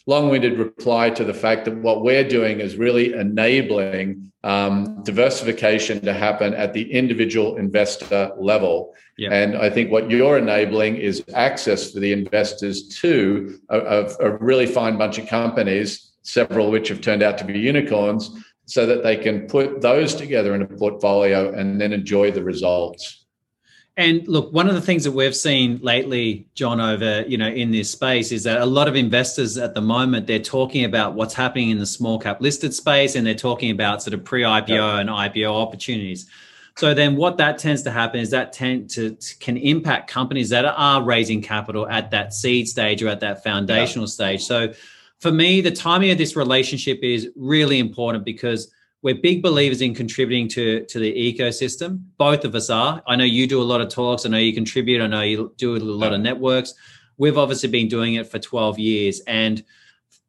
long-winded 0.07 0.59
reply 0.59 1.11
to 1.11 1.25
the 1.25 1.35
fact 1.35 1.65
that 1.65 1.77
what 1.79 2.03
we're 2.03 2.27
doing 2.27 2.61
is 2.61 2.77
really 2.77 3.13
enabling 3.13 4.31
um, 4.45 5.03
diversification 5.03 6.01
to 6.03 6.13
happen 6.13 6.55
at 6.55 6.73
the 6.73 6.93
individual 6.93 7.57
investor 7.57 8.31
level. 8.39 8.95
Yep. 9.19 9.33
And 9.33 9.57
I 9.57 9.69
think 9.69 9.91
what 9.91 10.09
you're 10.09 10.39
enabling 10.39 10.97
is 10.97 11.25
access 11.35 11.91
for 11.91 11.99
the 11.99 12.13
investors 12.13 12.89
to 13.01 13.59
a, 13.71 14.09
a, 14.21 14.37
really 14.37 14.67
fine 14.67 14.97
bunch 14.97 15.19
of 15.19 15.27
companies, 15.27 16.13
several 16.23 16.67
of 16.67 16.73
which 16.73 16.89
have 16.89 17.01
turned 17.01 17.25
out 17.25 17.39
to 17.39 17.45
be 17.45 17.59
unicorns, 17.59 18.31
so 18.67 18.87
that 18.87 19.03
they 19.03 19.17
can 19.17 19.49
put 19.49 19.81
those 19.81 20.15
together 20.15 20.55
in 20.55 20.63
a 20.63 20.67
portfolio 20.67 21.53
and 21.53 21.81
then 21.81 21.93
enjoy 21.93 22.31
the 22.31 22.43
results. 22.43 23.26
And 23.99 24.29
look, 24.29 24.53
one 24.53 24.69
of 24.69 24.75
the 24.75 24.81
things 24.83 25.05
that 25.05 25.13
we've 25.13 25.35
seen 25.35 25.79
lately, 25.83 26.47
John, 26.55 26.81
over 26.81 27.23
you 27.23 27.39
know 27.39 27.49
in 27.49 27.71
this 27.71 27.91
space 27.91 28.31
is 28.31 28.43
that 28.45 28.61
a 28.61 28.67
lot 28.67 28.89
of 28.89 28.97
investors 28.97 29.57
at 29.57 29.75
the 29.75 29.81
moment 29.81 30.27
they're 30.27 30.39
talking 30.39 30.85
about 30.85 31.15
what's 31.15 31.33
happening 31.33 31.71
in 31.71 31.79
the 31.79 31.87
small 31.87 32.19
cap 32.19 32.43
listed 32.43 32.75
space, 32.75 33.15
and 33.15 33.27
they're 33.27 33.35
talking 33.35 33.71
about 33.71 34.03
sort 34.03 34.13
of 34.13 34.23
pre 34.23 34.43
IPO 34.43 34.69
yeah. 34.69 34.99
and 34.99 35.09
IPO 35.09 35.51
opportunities. 35.51 36.27
So 36.77 36.93
then, 36.93 37.17
what 37.17 37.39
that 37.39 37.57
tends 37.57 37.83
to 37.85 37.91
happen 37.91 38.21
is 38.21 38.31
that 38.31 38.53
tend 38.53 38.91
to, 38.91 39.17
can 39.41 39.57
impact 39.57 40.11
companies 40.11 40.51
that 40.51 40.67
are 40.67 41.03
raising 41.03 41.41
capital 41.41 41.89
at 41.89 42.11
that 42.11 42.35
seed 42.35 42.69
stage 42.69 43.03
or 43.03 43.09
at 43.09 43.21
that 43.21 43.43
foundational 43.43 44.05
yeah. 44.05 44.13
stage. 44.13 44.43
So, 44.45 44.75
for 45.21 45.33
me, 45.33 45.63
the 45.63 45.71
timing 45.71 46.11
of 46.11 46.19
this 46.19 46.37
relationship 46.37 46.99
is 47.03 47.31
really 47.35 47.79
important 47.79 48.27
because 48.27 48.71
we're 49.07 49.15
big 49.15 49.41
believers 49.41 49.83
in 49.83 49.95
contributing 49.95 50.49
to 50.49 50.85
to 50.87 50.99
the 50.99 51.13
ecosystem. 51.15 52.03
Both 52.19 52.45
of 52.45 52.57
us 52.57 52.71
are. 52.71 53.01
I 53.07 53.15
know 53.15 53.23
you 53.23 53.47
do 53.47 53.63
a 53.63 53.69
lot 53.73 53.81
of 53.81 53.89
talks. 53.89 54.27
I 54.27 54.31
know 54.31 54.39
you 54.39 54.53
contribute. 54.53 55.01
I 55.01 55.07
know 55.07 55.23
you 55.23 55.55
do 55.57 55.77
a 55.77 55.79
lot 55.79 56.13
of 56.13 56.21
networks. 56.21 56.75
We've 57.17 57.39
obviously 57.39 57.69
been 57.69 57.87
doing 57.87 58.15
it 58.15 58.27
for 58.29 58.41
12 58.41 58.81
years, 58.81 59.21
and 59.29 59.63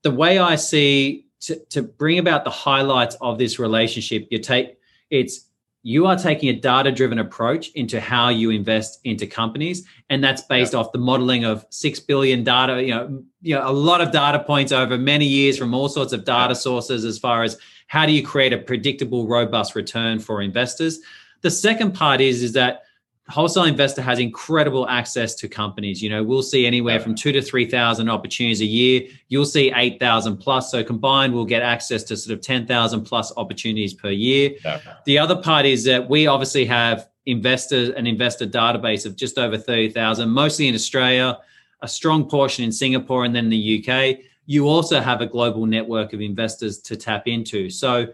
the 0.03 0.11
way 0.11 0.37
I 0.37 0.57
see 0.57 1.25
to, 1.39 1.55
to 1.71 1.81
bring 1.81 2.19
about 2.19 2.43
the 2.43 2.51
highlights 2.51 3.15
of 3.19 3.39
this 3.39 3.57
relationship, 3.57 4.27
you 4.29 4.37
take 4.37 4.77
it's 5.09 5.47
you 5.83 6.05
are 6.05 6.17
taking 6.17 6.49
a 6.49 6.53
data 6.53 6.91
driven 6.91 7.19
approach 7.19 7.69
into 7.69 8.01
how 8.01 8.29
you 8.29 8.49
invest 8.49 8.99
into 9.03 9.25
companies 9.25 9.85
and 10.09 10.23
that's 10.23 10.41
based 10.41 10.73
yeah. 10.73 10.79
off 10.79 10.91
the 10.91 10.97
modeling 10.97 11.45
of 11.45 11.65
6 11.69 11.99
billion 12.01 12.43
data 12.43 12.83
you 12.83 12.93
know 12.93 13.23
you 13.41 13.55
know 13.55 13.69
a 13.69 13.71
lot 13.71 14.01
of 14.01 14.11
data 14.11 14.39
points 14.39 14.71
over 14.71 14.97
many 14.97 15.25
years 15.25 15.57
from 15.57 15.73
all 15.73 15.87
sorts 15.87 16.13
of 16.13 16.25
data 16.25 16.55
sources 16.55 17.05
as 17.05 17.17
far 17.17 17.43
as 17.43 17.57
how 17.87 18.05
do 18.05 18.11
you 18.11 18.23
create 18.23 18.53
a 18.53 18.57
predictable, 18.57 19.27
robust 19.27 19.75
return 19.75 20.19
for 20.19 20.41
investors? 20.41 20.99
The 21.41 21.51
second 21.51 21.93
part 21.93 22.21
is, 22.21 22.43
is 22.43 22.53
that 22.53 22.83
wholesale 23.29 23.63
investor 23.63 24.01
has 24.01 24.19
incredible 24.19 24.87
access 24.87 25.35
to 25.35 25.47
companies. 25.47 26.01
You 26.01 26.09
know, 26.09 26.23
we'll 26.23 26.43
see 26.43 26.65
anywhere 26.65 26.99
from 26.99 27.15
two 27.15 27.31
to 27.31 27.41
3,000 27.41 28.09
opportunities 28.09 28.61
a 28.61 28.65
year. 28.65 29.07
You'll 29.27 29.45
see 29.45 29.71
8,000 29.75 30.37
plus. 30.37 30.71
So 30.71 30.83
combined, 30.83 31.33
we'll 31.33 31.45
get 31.45 31.61
access 31.61 32.03
to 32.05 32.17
sort 32.17 32.33
of 32.33 32.41
10,000 32.41 33.03
plus 33.03 33.33
opportunities 33.35 33.93
per 33.93 34.09
year. 34.09 34.51
Yeah. 34.63 34.79
The 35.05 35.17
other 35.19 35.35
part 35.35 35.65
is 35.65 35.83
that 35.85 36.09
we 36.09 36.27
obviously 36.27 36.65
have 36.65 37.09
investors, 37.25 37.89
an 37.89 38.07
investor 38.07 38.47
database 38.47 39.05
of 39.05 39.15
just 39.15 39.37
over 39.37 39.57
30,000, 39.57 40.29
mostly 40.29 40.67
in 40.67 40.75
Australia, 40.75 41.37
a 41.81 41.87
strong 41.87 42.29
portion 42.29 42.63
in 42.63 42.71
Singapore 42.71 43.25
and 43.25 43.35
then 43.35 43.49
the 43.49 43.85
UK 43.85 44.19
you 44.47 44.67
also 44.67 44.99
have 44.99 45.21
a 45.21 45.27
global 45.27 45.65
network 45.65 46.13
of 46.13 46.21
investors 46.21 46.79
to 46.79 46.95
tap 46.95 47.27
into. 47.27 47.69
So, 47.69 48.07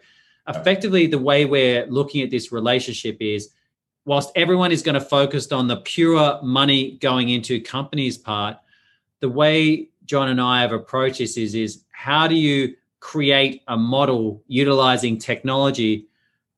effectively, 0.47 1.07
the 1.07 1.19
way 1.19 1.45
we're 1.45 1.85
looking 1.85 2.21
at 2.21 2.31
this 2.31 2.51
relationship 2.51 3.17
is 3.21 3.51
whilst 4.05 4.31
everyone 4.35 4.71
is 4.71 4.81
going 4.81 4.95
to 4.95 5.01
focus 5.01 5.51
on 5.51 5.67
the 5.67 5.77
pure 5.77 6.39
money 6.41 6.97
going 6.97 7.29
into 7.29 7.61
companies 7.61 8.17
part, 8.17 8.57
the 9.19 9.29
way 9.29 9.89
John 10.05 10.29
and 10.29 10.41
I 10.41 10.61
have 10.61 10.71
approached 10.71 11.19
this 11.19 11.37
is, 11.37 11.55
is 11.55 11.83
how 11.91 12.27
do 12.27 12.35
you 12.35 12.75
create 12.99 13.63
a 13.67 13.77
model 13.77 14.43
utilizing 14.47 15.17
technology 15.17 16.07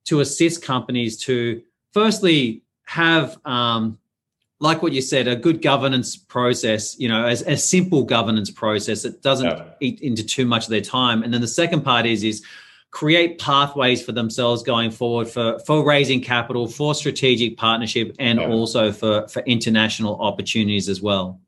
to 0.06 0.20
assist 0.20 0.64
companies 0.64 1.18
to 1.18 1.62
firstly 1.92 2.64
have 2.86 3.40
um, 3.46 3.98
like 4.60 4.82
what 4.82 4.94
you 4.94 5.02
said, 5.02 5.28
a 5.28 5.36
good 5.36 5.62
governance 5.62 6.16
process, 6.16 6.98
you 7.00 7.10
know, 7.10 7.26
as 7.26 7.42
a 7.42 7.58
simple 7.58 8.04
governance 8.04 8.50
process 8.50 9.04
that 9.04 9.22
doesn't 9.22 9.48
yeah. 9.48 9.66
eat 9.82 10.02
into 10.02 10.24
too 10.24 10.46
much 10.46 10.64
of 10.64 10.70
their 10.70 10.82
time. 10.82 11.24
And 11.24 11.34
then 11.34 11.42
the 11.42 11.48
second 11.48 11.82
part 11.82 12.06
is 12.06 12.24
is 12.24 12.44
create 12.96 13.38
pathways 13.40 14.02
for 14.02 14.14
themselves 14.14 14.64
going 14.64 14.90
forward 14.90 15.28
for 15.28 15.60
for 15.60 15.86
raising 15.86 16.22
capital, 16.22 16.66
for 16.66 16.96
strategic 16.96 17.58
partnership, 17.58 18.16
and 18.20 18.40
yeah. 18.40 18.48
also 18.48 18.92
for 18.92 19.28
for 19.28 19.42
international 19.42 20.18
opportunities 20.22 20.88
as 20.88 21.02
well. 21.02 21.42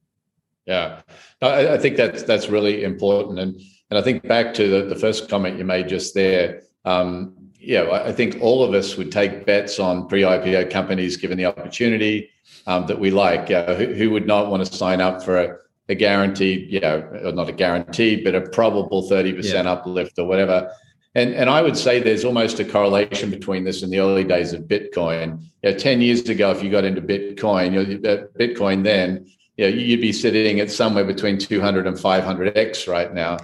Yeah, 0.65 0.99
I, 1.41 1.75
I, 1.75 1.77
think 1.77 1.95
that's 1.95 2.23
that's 2.23 2.49
really 2.49 2.83
important, 2.83 3.39
and 3.39 3.61
and 3.89 3.97
I 3.97 4.01
think 4.01 4.27
back 4.27 4.53
to 4.55 4.67
the, 4.67 4.93
the 4.93 4.99
first 4.99 5.29
comment 5.29 5.57
you 5.57 5.63
made 5.63 5.87
just 5.87 6.13
there. 6.13 6.63
Um, 6.83 7.33
yeah, 7.59 7.89
I 7.91 8.11
think 8.11 8.39
all 8.41 8.61
of 8.61 8.73
us 8.73 8.97
would 8.97 9.11
take 9.11 9.45
bets 9.45 9.79
on 9.79 10.07
pre-IPO 10.07 10.69
companies 10.69 11.15
given 11.15 11.37
the 11.37 11.45
opportunity 11.45 12.29
um, 12.65 12.85
that 12.87 12.99
we 12.99 13.09
like. 13.09 13.49
Uh, 13.51 13.73
who, 13.73 13.85
who, 13.93 14.09
would 14.11 14.27
not 14.27 14.49
want 14.51 14.65
to 14.65 14.73
sign 14.73 15.01
up 15.01 15.23
for 15.23 15.37
a, 15.39 15.57
a 15.89 15.95
guaranteed, 15.95 16.71
you 16.71 16.79
know, 16.79 16.99
not 17.33 17.49
a 17.49 17.51
guaranteed, 17.51 18.23
but 18.23 18.35
a 18.35 18.41
probable 18.41 19.09
30% 19.09 19.43
yeah. 19.43 19.69
uplift 19.69 20.19
or 20.19 20.25
whatever? 20.27 20.71
And, 21.15 21.33
and 21.33 21.49
I 21.49 21.61
would 21.61 21.77
say 21.77 21.99
there's 21.99 22.25
almost 22.25 22.59
a 22.59 22.65
correlation 22.65 23.31
between 23.31 23.63
this 23.63 23.81
and 23.81 23.91
the 23.91 23.99
early 23.99 24.23
days 24.23 24.53
of 24.53 24.63
Bitcoin. 24.63 25.41
You 25.63 25.71
know, 25.71 25.77
10 25.77 26.01
years 26.01 26.27
ago, 26.29 26.51
if 26.51 26.61
you 26.61 26.69
got 26.69 26.83
into 26.83 27.01
Bitcoin, 27.01 27.73
you 27.73 27.97
know, 27.97 28.09
uh, 28.09 28.27
Bitcoin 28.37 28.83
then, 28.83 29.27
you 29.57 29.65
know, 29.65 29.75
you'd 29.75 30.01
be 30.01 30.13
sitting 30.13 30.59
at 30.59 30.69
somewhere 30.69 31.05
between 31.05 31.37
200 31.39 31.87
and 31.87 31.97
500x 31.97 32.87
right 32.87 33.13
now 33.13 33.37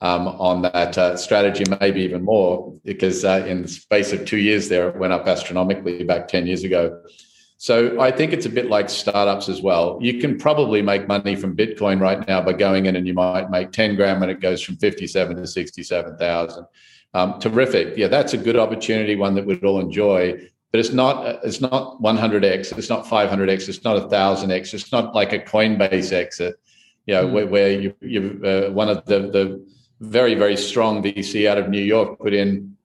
um, 0.00 0.28
on 0.28 0.62
that 0.62 0.96
uh, 0.96 1.16
strategy, 1.16 1.64
maybe 1.80 2.00
even 2.02 2.24
more, 2.24 2.72
because 2.84 3.24
uh, 3.24 3.44
in 3.46 3.62
the 3.62 3.68
space 3.68 4.12
of 4.12 4.24
two 4.24 4.38
years 4.38 4.68
there, 4.68 4.88
it 4.88 4.96
went 4.96 5.12
up 5.12 5.26
astronomically 5.26 6.04
back 6.04 6.28
10 6.28 6.46
years 6.46 6.64
ago. 6.64 7.02
So 7.60 8.00
I 8.00 8.12
think 8.12 8.32
it's 8.32 8.46
a 8.46 8.50
bit 8.50 8.70
like 8.70 8.88
startups 8.88 9.48
as 9.48 9.60
well. 9.60 9.98
You 10.00 10.20
can 10.20 10.38
probably 10.38 10.80
make 10.80 11.08
money 11.08 11.34
from 11.34 11.56
Bitcoin 11.56 12.00
right 12.00 12.26
now 12.28 12.40
by 12.40 12.52
going 12.52 12.86
in 12.86 12.94
and 12.94 13.04
you 13.04 13.14
might 13.14 13.50
make 13.50 13.72
10 13.72 13.96
grand 13.96 14.20
when 14.20 14.30
it 14.30 14.40
goes 14.40 14.62
from 14.62 14.76
57 14.76 15.36
to 15.36 15.46
67,000. 15.46 16.66
Um, 17.14 17.38
terrific. 17.40 17.96
Yeah, 17.96 18.08
that's 18.08 18.34
a 18.34 18.38
good 18.38 18.56
opportunity, 18.56 19.16
one 19.16 19.34
that 19.34 19.46
we'd 19.46 19.64
all 19.64 19.80
enjoy. 19.80 20.48
But 20.70 20.80
it's 20.80 20.92
not 20.92 21.40
it's 21.44 21.60
not 21.60 22.00
100x, 22.02 22.76
it's 22.76 22.90
not 22.90 23.06
500x, 23.06 23.68
it's 23.68 23.84
not 23.84 24.10
1000x, 24.10 24.74
it's 24.74 24.92
not 24.92 25.14
like 25.14 25.32
a 25.32 25.38
Coinbase 25.38 26.12
exit, 26.12 26.56
you 27.06 27.14
know, 27.14 27.26
mm. 27.26 27.32
where, 27.32 27.46
where 27.46 27.80
you, 27.80 27.94
you 28.02 28.40
uh, 28.44 28.70
one 28.72 28.90
of 28.90 29.04
the, 29.06 29.20
the 29.20 29.66
very, 30.00 30.34
very 30.34 30.56
strong 30.56 31.02
VC 31.02 31.48
out 31.48 31.56
of 31.58 31.70
New 31.70 31.80
York 31.80 32.18
put 32.18 32.34
in, 32.34 32.76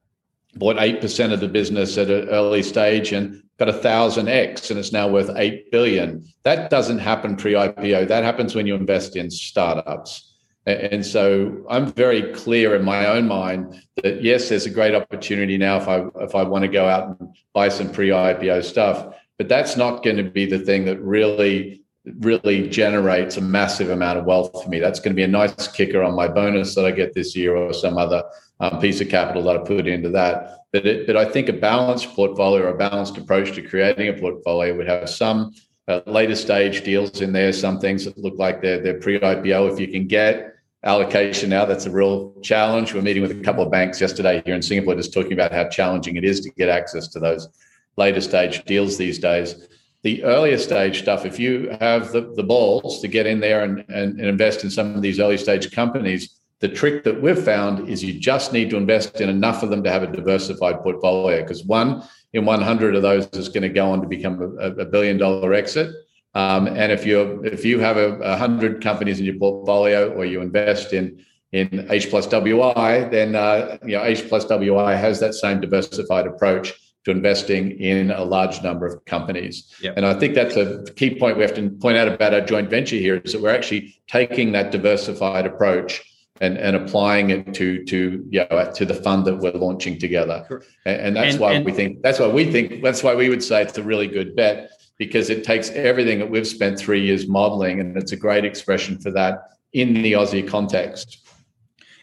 bought 0.56 0.76
8% 0.76 1.32
of 1.32 1.40
the 1.40 1.48
business 1.48 1.98
at 1.98 2.10
an 2.10 2.28
early 2.30 2.62
stage 2.62 3.12
and 3.12 3.42
got 3.58 3.68
a 3.68 3.72
thousand 3.72 4.28
X 4.28 4.70
and 4.70 4.78
it's 4.78 4.92
now 4.92 5.08
worth 5.08 5.30
8 5.34 5.70
billion. 5.70 6.24
That 6.42 6.70
doesn't 6.70 6.98
happen 6.98 7.36
pre 7.36 7.52
IPO. 7.52 8.08
That 8.08 8.24
happens 8.24 8.54
when 8.54 8.66
you 8.66 8.74
invest 8.74 9.16
in 9.16 9.30
startups. 9.30 10.33
And 10.66 11.04
so 11.04 11.64
I'm 11.68 11.92
very 11.92 12.32
clear 12.32 12.74
in 12.74 12.84
my 12.84 13.06
own 13.06 13.28
mind 13.28 13.82
that 14.02 14.22
yes, 14.22 14.48
there's 14.48 14.64
a 14.64 14.70
great 14.70 14.94
opportunity 14.94 15.58
now 15.58 15.76
if 15.76 15.88
I 15.88 16.06
if 16.22 16.34
I 16.34 16.42
want 16.42 16.62
to 16.62 16.68
go 16.68 16.88
out 16.88 17.08
and 17.08 17.36
buy 17.52 17.68
some 17.68 17.92
pre-IPO 17.92 18.64
stuff, 18.64 19.14
but 19.36 19.48
that's 19.48 19.76
not 19.76 20.02
going 20.02 20.16
to 20.16 20.22
be 20.22 20.46
the 20.46 20.58
thing 20.58 20.86
that 20.86 21.00
really 21.02 21.82
really 22.20 22.68
generates 22.68 23.36
a 23.36 23.40
massive 23.40 23.90
amount 23.90 24.18
of 24.18 24.24
wealth 24.24 24.62
for 24.62 24.68
me. 24.68 24.78
That's 24.78 25.00
going 25.00 25.12
to 25.12 25.16
be 25.16 25.22
a 25.22 25.28
nice 25.28 25.68
kicker 25.68 26.02
on 26.02 26.14
my 26.14 26.28
bonus 26.28 26.74
that 26.74 26.84
I 26.84 26.90
get 26.90 27.14
this 27.14 27.34
year 27.34 27.56
or 27.56 27.72
some 27.72 27.96
other 27.96 28.22
um, 28.60 28.78
piece 28.78 29.00
of 29.00 29.08
capital 29.08 29.42
that 29.44 29.56
I 29.56 29.64
put 29.64 29.86
into 29.86 30.10
that. 30.10 30.58
But, 30.72 30.86
it, 30.86 31.06
but 31.06 31.16
I 31.16 31.24
think 31.24 31.48
a 31.48 31.54
balanced 31.54 32.14
portfolio 32.14 32.64
or 32.64 32.68
a 32.68 32.76
balanced 32.76 33.16
approach 33.16 33.52
to 33.52 33.62
creating 33.62 34.08
a 34.08 34.12
portfolio 34.12 34.76
would 34.76 34.88
have 34.88 35.08
some 35.08 35.54
uh, 35.88 36.00
later 36.06 36.34
stage 36.34 36.84
deals 36.84 37.20
in 37.20 37.32
there, 37.32 37.52
some 37.52 37.78
things 37.78 38.04
that 38.04 38.18
look 38.18 38.38
like 38.38 38.60
they're, 38.60 38.80
they're 38.80 39.00
pre-IPO. 39.00 39.72
If 39.72 39.80
you 39.80 39.88
can 39.88 40.06
get 40.06 40.53
allocation 40.84 41.50
now, 41.50 41.64
that's 41.64 41.86
a 41.86 41.90
real 41.90 42.34
challenge. 42.42 42.94
We're 42.94 43.02
meeting 43.02 43.22
with 43.22 43.32
a 43.32 43.42
couple 43.42 43.64
of 43.64 43.70
banks 43.70 44.00
yesterday 44.00 44.42
here 44.44 44.54
in 44.54 44.62
Singapore, 44.62 44.94
just 44.94 45.12
talking 45.12 45.32
about 45.32 45.52
how 45.52 45.68
challenging 45.68 46.16
it 46.16 46.24
is 46.24 46.40
to 46.40 46.50
get 46.50 46.68
access 46.68 47.08
to 47.08 47.18
those 47.18 47.48
later 47.96 48.20
stage 48.20 48.64
deals 48.64 48.96
these 48.96 49.18
days 49.18 49.66
the 50.04 50.22
earlier 50.22 50.58
stage 50.58 51.00
stuff, 51.00 51.24
if 51.24 51.38
you 51.38 51.74
have 51.80 52.12
the, 52.12 52.32
the 52.36 52.42
balls 52.42 53.00
to 53.00 53.08
get 53.08 53.26
in 53.26 53.40
there 53.40 53.64
and, 53.64 53.78
and, 53.88 54.20
and 54.20 54.28
invest 54.28 54.62
in 54.62 54.70
some 54.70 54.94
of 54.94 55.00
these 55.00 55.18
early 55.18 55.38
stage 55.38 55.72
companies, 55.72 56.36
the 56.60 56.68
trick 56.68 57.04
that 57.04 57.20
we've 57.20 57.42
found 57.42 57.88
is 57.88 58.04
you 58.04 58.20
just 58.20 58.52
need 58.52 58.68
to 58.70 58.76
invest 58.76 59.22
in 59.22 59.30
enough 59.30 59.62
of 59.62 59.70
them 59.70 59.82
to 59.82 59.90
have 59.90 60.02
a 60.02 60.06
diversified 60.06 60.80
portfolio 60.82 61.40
because 61.40 61.64
one 61.64 62.06
in 62.34 62.44
100 62.44 62.94
of 62.94 63.02
those 63.02 63.26
is 63.28 63.48
going 63.48 63.62
to 63.62 63.70
go 63.70 63.90
on 63.90 64.02
to 64.02 64.06
become 64.06 64.58
a, 64.60 64.72
a 64.72 64.84
billion 64.84 65.16
dollar 65.16 65.54
exit. 65.54 65.90
Um, 66.34 66.66
and 66.66 66.90
if 66.90 67.06
you 67.06 67.42
if 67.44 67.64
you 67.64 67.78
have 67.78 67.96
a, 67.96 68.36
hundred 68.36 68.82
companies 68.82 69.20
in 69.20 69.24
your 69.24 69.36
portfolio 69.36 70.12
or 70.12 70.24
you 70.24 70.40
invest 70.40 70.92
in 70.92 71.24
in 71.52 71.86
H 71.90 72.10
plus 72.10 72.26
WI, 72.26 73.04
then 73.10 73.36
uh, 73.36 73.78
you 73.84 73.96
know 73.96 74.04
H 74.04 74.28
plus 74.28 74.44
WI 74.46 74.94
has 74.96 75.20
that 75.20 75.34
same 75.34 75.60
diversified 75.60 76.26
approach 76.26 76.72
to 77.04 77.10
investing 77.10 77.72
in 77.78 78.10
a 78.10 78.24
large 78.24 78.62
number 78.62 78.86
of 78.86 79.04
companies. 79.04 79.74
Yep. 79.80 79.94
And 79.96 80.06
I 80.06 80.14
think 80.18 80.34
that's 80.34 80.56
a 80.56 80.84
key 80.96 81.18
point 81.18 81.36
we 81.36 81.42
have 81.42 81.54
to 81.54 81.70
point 81.70 81.98
out 81.98 82.08
about 82.08 82.34
our 82.34 82.40
joint 82.40 82.70
venture 82.70 82.96
here 82.96 83.16
is 83.18 83.32
that 83.32 83.42
we're 83.42 83.54
actually 83.54 83.94
taking 84.08 84.52
that 84.52 84.72
diversified 84.72 85.46
approach 85.46 86.02
and, 86.40 86.56
and 86.56 86.74
applying 86.74 87.30
it 87.30 87.54
to 87.54 87.84
to 87.84 88.26
you 88.28 88.46
know, 88.50 88.72
to 88.74 88.84
the 88.84 88.94
fund 88.94 89.24
that 89.26 89.36
we're 89.36 89.52
launching 89.52 90.00
together. 90.00 90.62
And, 90.84 91.00
and 91.00 91.16
that's 91.16 91.34
and, 91.34 91.40
why 91.40 91.52
and, 91.52 91.64
we 91.64 91.70
think 91.70 92.02
that's 92.02 92.18
why 92.18 92.26
we 92.26 92.50
think 92.50 92.82
that's 92.82 93.04
why 93.04 93.14
we 93.14 93.28
would 93.28 93.44
say 93.44 93.62
it's 93.62 93.78
a 93.78 93.82
really 93.84 94.08
good 94.08 94.34
bet 94.34 94.70
because 94.98 95.30
it 95.30 95.44
takes 95.44 95.70
everything 95.70 96.18
that 96.18 96.30
we've 96.30 96.46
spent 96.46 96.78
three 96.78 97.04
years 97.04 97.26
modeling 97.26 97.80
and 97.80 97.96
it's 97.96 98.12
a 98.12 98.16
great 98.16 98.44
expression 98.44 98.98
for 98.98 99.10
that 99.10 99.50
in 99.72 99.94
the 99.94 100.12
Aussie 100.12 100.46
context. 100.46 101.18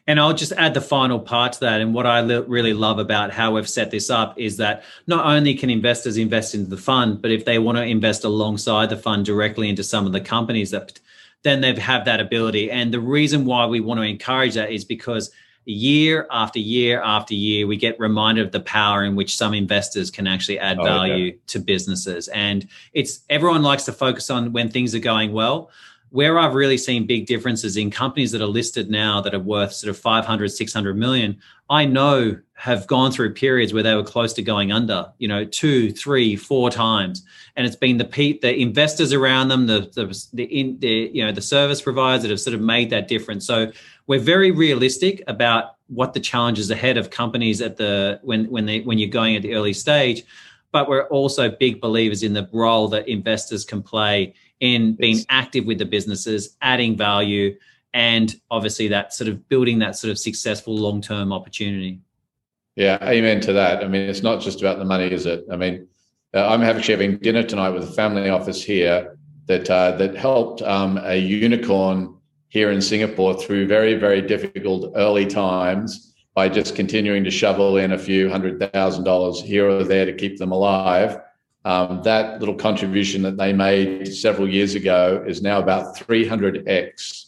And 0.07 0.19
I'll 0.19 0.33
just 0.33 0.51
add 0.53 0.73
the 0.73 0.81
final 0.81 1.19
part 1.19 1.53
to 1.53 1.59
that. 1.61 1.79
And 1.79 1.93
what 1.93 2.05
I 2.05 2.19
really 2.19 2.73
love 2.73 2.99
about 2.99 3.31
how 3.31 3.53
we've 3.53 3.69
set 3.69 3.91
this 3.91 4.09
up 4.09 4.37
is 4.37 4.57
that 4.57 4.83
not 5.07 5.25
only 5.25 5.53
can 5.53 5.69
investors 5.69 6.17
invest 6.17 6.55
into 6.55 6.69
the 6.69 6.77
fund, 6.77 7.21
but 7.21 7.31
if 7.31 7.45
they 7.45 7.59
want 7.59 7.77
to 7.77 7.83
invest 7.83 8.23
alongside 8.23 8.89
the 8.89 8.97
fund 8.97 9.25
directly 9.25 9.69
into 9.69 9.83
some 9.83 10.05
of 10.05 10.11
the 10.11 10.19
companies 10.19 10.71
that 10.71 10.99
then 11.43 11.61
they 11.61 11.73
have 11.73 12.05
that 12.05 12.19
ability. 12.19 12.69
And 12.69 12.93
the 12.93 12.99
reason 12.99 13.45
why 13.45 13.65
we 13.65 13.79
want 13.79 13.99
to 13.99 14.03
encourage 14.03 14.55
that 14.55 14.71
is 14.71 14.85
because 14.85 15.31
year 15.65 16.27
after 16.31 16.59
year 16.59 17.01
after 17.01 17.33
year, 17.33 17.67
we 17.67 17.77
get 17.77 17.99
reminded 17.99 18.45
of 18.45 18.51
the 18.51 18.59
power 18.61 19.03
in 19.03 19.15
which 19.15 19.35
some 19.35 19.53
investors 19.53 20.09
can 20.09 20.27
actually 20.27 20.59
add 20.59 20.79
oh, 20.79 20.83
value 20.83 21.27
okay. 21.29 21.37
to 21.47 21.59
businesses. 21.59 22.27
And 22.29 22.67
it's 22.93 23.21
everyone 23.29 23.63
likes 23.63 23.83
to 23.85 23.91
focus 23.91 24.29
on 24.29 24.53
when 24.53 24.69
things 24.69 24.95
are 24.95 24.99
going 24.99 25.31
well. 25.31 25.69
Where 26.09 26.37
I've 26.37 26.55
really 26.55 26.77
seen 26.77 27.07
big 27.07 27.25
differences 27.25 27.77
in 27.77 27.89
companies 27.89 28.31
that 28.33 28.41
are 28.41 28.47
listed 28.47 28.89
now 28.89 29.21
that 29.21 29.33
are 29.33 29.39
worth 29.39 29.71
sort 29.71 29.89
of 29.89 29.97
500, 29.97 30.49
600 30.49 30.97
million, 30.97 31.39
I 31.69 31.85
know 31.85 32.37
have 32.55 32.85
gone 32.85 33.13
through 33.13 33.33
periods 33.33 33.73
where 33.73 33.81
they 33.81 33.95
were 33.95 34.03
close 34.03 34.33
to 34.33 34.41
going 34.43 34.73
under, 34.73 35.09
you 35.19 35.27
know, 35.27 35.45
two, 35.45 35.91
three, 35.91 36.35
four 36.35 36.69
times. 36.69 37.23
And 37.55 37.65
it's 37.65 37.77
been 37.77 37.97
the 37.97 38.39
the 38.41 38.53
investors 38.53 39.13
around 39.13 39.47
them, 39.47 39.67
the 39.67 39.89
the 39.93 40.27
the, 40.33 40.43
in, 40.43 40.77
the 40.79 41.09
you 41.13 41.25
know 41.25 41.31
the 41.31 41.41
service 41.41 41.81
providers 41.81 42.23
that 42.23 42.29
have 42.29 42.41
sort 42.41 42.55
of 42.55 42.61
made 42.61 42.89
that 42.89 43.07
difference. 43.07 43.47
So 43.47 43.71
we're 44.11 44.19
very 44.19 44.51
realistic 44.51 45.23
about 45.27 45.77
what 45.87 46.13
the 46.13 46.19
challenges 46.19 46.69
ahead 46.69 46.97
of 46.97 47.09
companies 47.09 47.61
at 47.61 47.77
the 47.77 48.19
when 48.23 48.43
when 48.51 48.65
they 48.65 48.81
when 48.81 48.97
you're 48.97 49.07
going 49.21 49.37
at 49.37 49.41
the 49.41 49.53
early 49.53 49.71
stage 49.71 50.23
but 50.73 50.89
we're 50.89 51.07
also 51.07 51.49
big 51.49 51.79
believers 51.79 52.21
in 52.21 52.33
the 52.33 52.49
role 52.51 52.89
that 52.89 53.07
investors 53.07 53.63
can 53.63 53.81
play 53.81 54.33
in 54.59 54.95
being 54.95 55.19
active 55.29 55.63
with 55.65 55.77
the 55.77 55.85
businesses 55.85 56.57
adding 56.61 56.97
value 56.97 57.55
and 57.93 58.35
obviously 58.51 58.89
that 58.89 59.13
sort 59.13 59.29
of 59.29 59.47
building 59.47 59.79
that 59.79 59.95
sort 59.95 60.11
of 60.11 60.19
successful 60.19 60.75
long-term 60.75 61.31
opportunity. 61.31 62.01
Yeah 62.75 62.97
amen 63.01 63.39
to 63.47 63.53
that. 63.53 63.81
I 63.81 63.87
mean 63.87 64.09
it's 64.09 64.23
not 64.23 64.41
just 64.41 64.59
about 64.59 64.77
the 64.77 64.83
money 64.83 65.09
is 65.09 65.25
it? 65.25 65.45
I 65.49 65.55
mean 65.55 65.87
uh, 66.33 66.49
i'm 66.49 66.63
actually 66.63 66.95
having 66.95 67.17
dinner 67.17 67.43
tonight 67.43 67.69
with 67.69 67.83
a 67.83 67.93
family 67.93 68.29
office 68.29 68.61
here 68.61 69.17
that 69.45 69.69
uh, 69.69 69.93
that 69.93 70.17
helped 70.17 70.61
um, 70.63 70.99
a 71.01 71.15
unicorn 71.15 72.17
here 72.51 72.69
in 72.69 72.81
Singapore 72.81 73.33
through 73.33 73.65
very, 73.65 73.95
very 73.95 74.21
difficult 74.21 74.91
early 74.95 75.25
times 75.25 76.13
by 76.35 76.49
just 76.49 76.75
continuing 76.75 77.23
to 77.23 77.31
shovel 77.31 77.77
in 77.77 77.93
a 77.93 77.97
few 77.97 78.29
hundred 78.29 78.59
thousand 78.73 79.05
dollars 79.05 79.41
here 79.41 79.69
or 79.69 79.85
there 79.85 80.05
to 80.05 80.13
keep 80.13 80.37
them 80.37 80.51
alive. 80.51 81.17
Um, 81.63 82.01
that 82.03 82.39
little 82.41 82.55
contribution 82.55 83.21
that 83.21 83.37
they 83.37 83.53
made 83.53 84.13
several 84.13 84.49
years 84.49 84.75
ago 84.75 85.23
is 85.25 85.41
now 85.41 85.59
about 85.59 85.95
300x. 85.95 87.27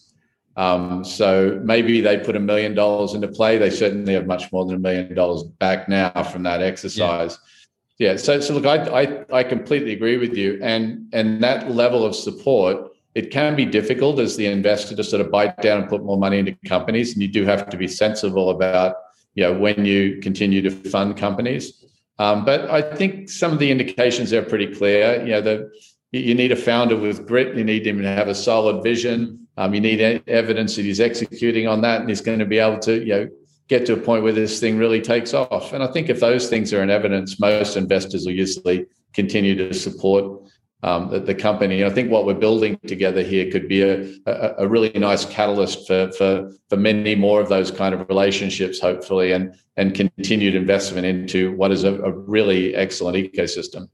Um, 0.57 1.05
so 1.05 1.59
maybe 1.63 2.01
they 2.01 2.17
put 2.17 2.35
a 2.35 2.39
million 2.39 2.75
dollars 2.75 3.13
into 3.13 3.29
play. 3.29 3.57
They 3.57 3.69
certainly 3.69 4.13
have 4.15 4.27
much 4.27 4.51
more 4.51 4.65
than 4.65 4.75
a 4.75 4.79
million 4.79 5.13
dollars 5.15 5.43
back 5.43 5.87
now 5.87 6.23
from 6.23 6.43
that 6.43 6.61
exercise. 6.61 7.39
Yeah. 7.97 8.11
yeah 8.11 8.17
so, 8.17 8.41
so 8.41 8.55
look, 8.55 8.65
I, 8.65 9.03
I, 9.03 9.39
I 9.39 9.43
completely 9.43 9.93
agree 9.93 10.17
with 10.17 10.35
you, 10.35 10.59
and 10.61 11.07
and 11.13 11.41
that 11.43 11.71
level 11.71 12.05
of 12.05 12.15
support 12.15 12.92
it 13.15 13.29
can 13.31 13.55
be 13.55 13.65
difficult 13.65 14.19
as 14.19 14.35
the 14.35 14.47
investor 14.47 14.95
to 14.95 15.03
sort 15.03 15.21
of 15.21 15.31
bite 15.31 15.57
down 15.57 15.81
and 15.81 15.89
put 15.89 16.03
more 16.03 16.17
money 16.17 16.39
into 16.39 16.55
companies, 16.65 17.13
and 17.13 17.21
you 17.21 17.27
do 17.27 17.45
have 17.45 17.69
to 17.69 17.77
be 17.77 17.87
sensible 17.87 18.49
about 18.49 18.95
you 19.35 19.43
know 19.43 19.53
when 19.53 19.85
you 19.85 20.19
continue 20.21 20.61
to 20.61 20.69
fund 20.69 21.17
companies. 21.17 21.85
Um, 22.19 22.45
but 22.45 22.69
I 22.69 22.81
think 22.81 23.29
some 23.29 23.51
of 23.51 23.59
the 23.59 23.71
indications 23.71 24.33
are 24.33 24.43
pretty 24.43 24.73
clear. 24.73 25.21
You 25.21 25.31
know, 25.33 25.41
the 25.41 25.71
you 26.11 26.35
need 26.35 26.51
a 26.51 26.55
founder 26.55 26.95
with 26.95 27.27
grit. 27.27 27.55
You 27.55 27.63
need 27.63 27.85
him 27.85 28.01
to 28.01 28.07
have 28.07 28.27
a 28.27 28.35
solid 28.35 28.83
vision. 28.83 29.47
Um, 29.57 29.73
you 29.73 29.81
need 29.81 30.23
evidence 30.27 30.75
that 30.75 30.83
he's 30.83 30.99
executing 30.99 31.67
on 31.67 31.81
that, 31.81 32.01
and 32.01 32.09
he's 32.09 32.21
going 32.21 32.39
to 32.39 32.45
be 32.45 32.59
able 32.59 32.79
to 32.79 32.99
you 32.99 33.13
know 33.13 33.29
get 33.67 33.85
to 33.85 33.93
a 33.93 33.97
point 33.97 34.23
where 34.23 34.33
this 34.33 34.59
thing 34.59 34.77
really 34.77 35.01
takes 35.01 35.33
off. 35.33 35.73
And 35.73 35.83
I 35.83 35.91
think 35.91 36.09
if 36.09 36.19
those 36.19 36.49
things 36.49 36.73
are 36.73 36.83
in 36.83 36.89
evidence, 36.89 37.39
most 37.39 37.77
investors 37.77 38.25
will 38.25 38.33
usually 38.33 38.85
continue 39.13 39.55
to 39.55 39.73
support 39.73 40.41
um, 40.83 41.09
the, 41.09 41.19
the, 41.19 41.33
company. 41.33 41.85
I 41.85 41.89
think 41.89 42.11
what 42.11 42.25
we're 42.25 42.33
building 42.33 42.77
together 42.85 43.23
here 43.23 43.49
could 43.49 43.69
be 43.69 43.81
a, 43.81 44.03
a, 44.25 44.55
a, 44.59 44.67
really 44.67 44.91
nice 44.91 45.23
catalyst 45.23 45.87
for, 45.87 46.11
for, 46.11 46.51
for 46.69 46.75
many 46.75 47.15
more 47.15 47.39
of 47.39 47.47
those 47.47 47.71
kind 47.71 47.95
of 47.95 48.07
relationships, 48.09 48.81
hopefully, 48.81 49.31
and, 49.31 49.55
and 49.77 49.95
continued 49.95 50.55
investment 50.55 51.07
into 51.07 51.53
what 51.53 51.71
is 51.71 51.85
a, 51.85 51.95
a 52.01 52.11
really 52.11 52.75
excellent 52.75 53.15
ecosystem. 53.15 53.87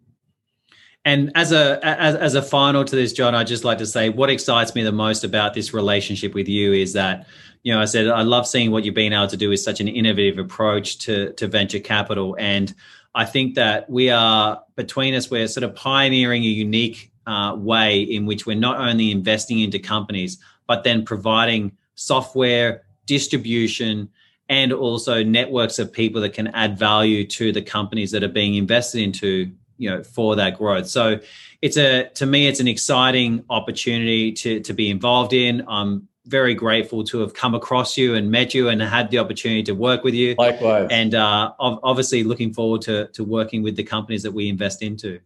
And 1.06 1.32
as 1.36 1.52
a 1.52 1.80
as, 1.82 2.15
as 2.15 2.36
a 2.36 2.41
final 2.41 2.84
to 2.84 2.95
this, 2.95 3.13
John, 3.13 3.34
I'd 3.34 3.47
just 3.47 3.63
like 3.63 3.78
to 3.78 3.86
say 3.86 4.10
what 4.10 4.30
excites 4.30 4.75
me 4.75 4.84
the 4.84 4.91
most 4.91 5.23
about 5.23 5.54
this 5.54 5.73
relationship 5.73 6.34
with 6.34 6.49
you 6.49 6.73
is 6.73 6.91
that, 6.93 7.25
you 7.63 7.73
know, 7.73 7.80
I 7.80 7.86
said 7.86 8.10
I 8.10 8.21
love 8.23 8.45
seeing 8.45 8.69
what 8.71 8.84
you've 8.84 8.95
been 8.95 9.13
able 9.13 9.28
to 9.28 9.38
do 9.38 9.49
with 9.49 9.62
such 9.62 9.80
an 9.80 9.88
innovative 9.88 10.39
approach 10.39 10.97
to 10.99 11.32
to 11.34 11.47
venture 11.47 11.80
capital 11.80 12.36
and 12.38 12.75
I 13.15 13.26
think 13.26 13.56
that 13.56 13.89
we 13.89 14.10
are 14.10 14.62
between 14.76 15.13
us, 15.13 15.32
we're 15.32 15.48
sort 15.48 15.63
of 15.63 15.76
pioneering 15.76 16.43
a 16.43 16.48
unique 16.48 17.12
uh, 17.26 17.56
way 17.56 18.02
in 18.02 18.26
which 18.26 18.45
we're 18.45 18.58
not 18.58 18.80
only 18.80 19.12
investing 19.12 19.60
into 19.60 19.80
companies, 19.80 20.38
but 20.67 20.84
then 20.84 21.06
providing 21.06 21.72
software, 21.95 22.84
distribution, 23.06 24.10
and 24.50 24.74
also 24.74 25.24
networks 25.24 25.80
of 25.80 25.93
people 25.93 26.22
that 26.22 26.34
can 26.34 26.48
add 26.48 26.78
value 26.78 27.26
to 27.26 27.52
the 27.52 27.62
companies 27.62 28.12
that 28.12 28.24
are 28.24 28.30
being 28.30 28.56
invested 28.56 29.02
into 29.02 29.52
you 29.78 29.89
know 29.89 30.04
for 30.04 30.36
that 30.36 30.58
growth. 30.58 30.88
So 30.88 31.19
it's 31.62 31.78
a 31.78 32.10
to 32.15 32.26
me 32.26 32.48
it's 32.48 32.60
an 32.60 32.67
exciting 32.67 33.45
opportunity 33.50 34.32
to 34.34 34.60
to 34.60 34.74
be 34.74 34.89
involved 34.89 35.34
in. 35.34 35.63
I'm 35.67 36.09
very 36.30 36.54
grateful 36.54 37.04
to 37.06 37.20
have 37.20 37.34
come 37.34 37.56
across 37.56 37.98
you 37.98 38.15
and 38.15 38.30
met 38.32 38.54
you 38.54 38.70
and 38.70 38.82
had 38.82 39.10
the 39.10 39.18
opportunity 39.18 39.63
to 39.63 39.74
work 39.74 40.04
with 40.04 40.13
you. 40.13 40.36
Likewise. 40.38 40.88
And 40.92 41.15
uh, 41.15 41.52
obviously 41.60 42.24
looking 42.24 42.54
forward 42.54 42.82
to, 42.84 43.08
to 43.08 43.24
working 43.24 43.63
with 43.63 43.76
the 43.76 43.84
companies 43.84 44.24
that 44.24 44.32
we 44.32 44.48
invest 44.48 44.82
into. 44.82 45.20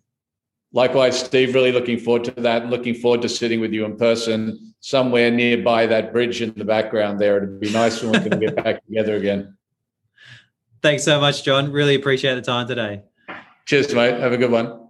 Likewise, 0.71 1.19
Steve, 1.19 1.53
really 1.53 1.71
looking 1.71 1.99
forward 1.99 2.23
to 2.23 2.31
that. 2.41 2.67
Looking 2.67 2.95
forward 2.95 3.21
to 3.21 3.29
sitting 3.29 3.59
with 3.59 3.73
you 3.73 3.85
in 3.85 3.95
person 3.95 4.73
somewhere 4.79 5.29
nearby 5.29 5.85
that 5.85 6.11
bridge 6.11 6.41
in 6.41 6.53
the 6.55 6.65
background 6.65 7.19
there. 7.19 7.37
It'd 7.37 7.59
be 7.59 7.71
nice 7.71 8.01
when 8.01 8.11
we 8.11 8.29
can 8.29 8.39
get 8.39 8.55
back 8.55 8.83
together 8.87 9.15
again. 9.15 9.55
Thanks 10.81 11.03
so 11.03 11.19
much, 11.21 11.43
John. 11.43 11.71
Really 11.71 11.95
appreciate 11.95 12.35
the 12.35 12.41
time 12.41 12.67
today. 12.67 13.03
Cheers, 13.65 13.93
mate. 13.93 14.19
Have 14.19 14.33
a 14.33 14.37
good 14.37 14.51
one. 14.51 14.82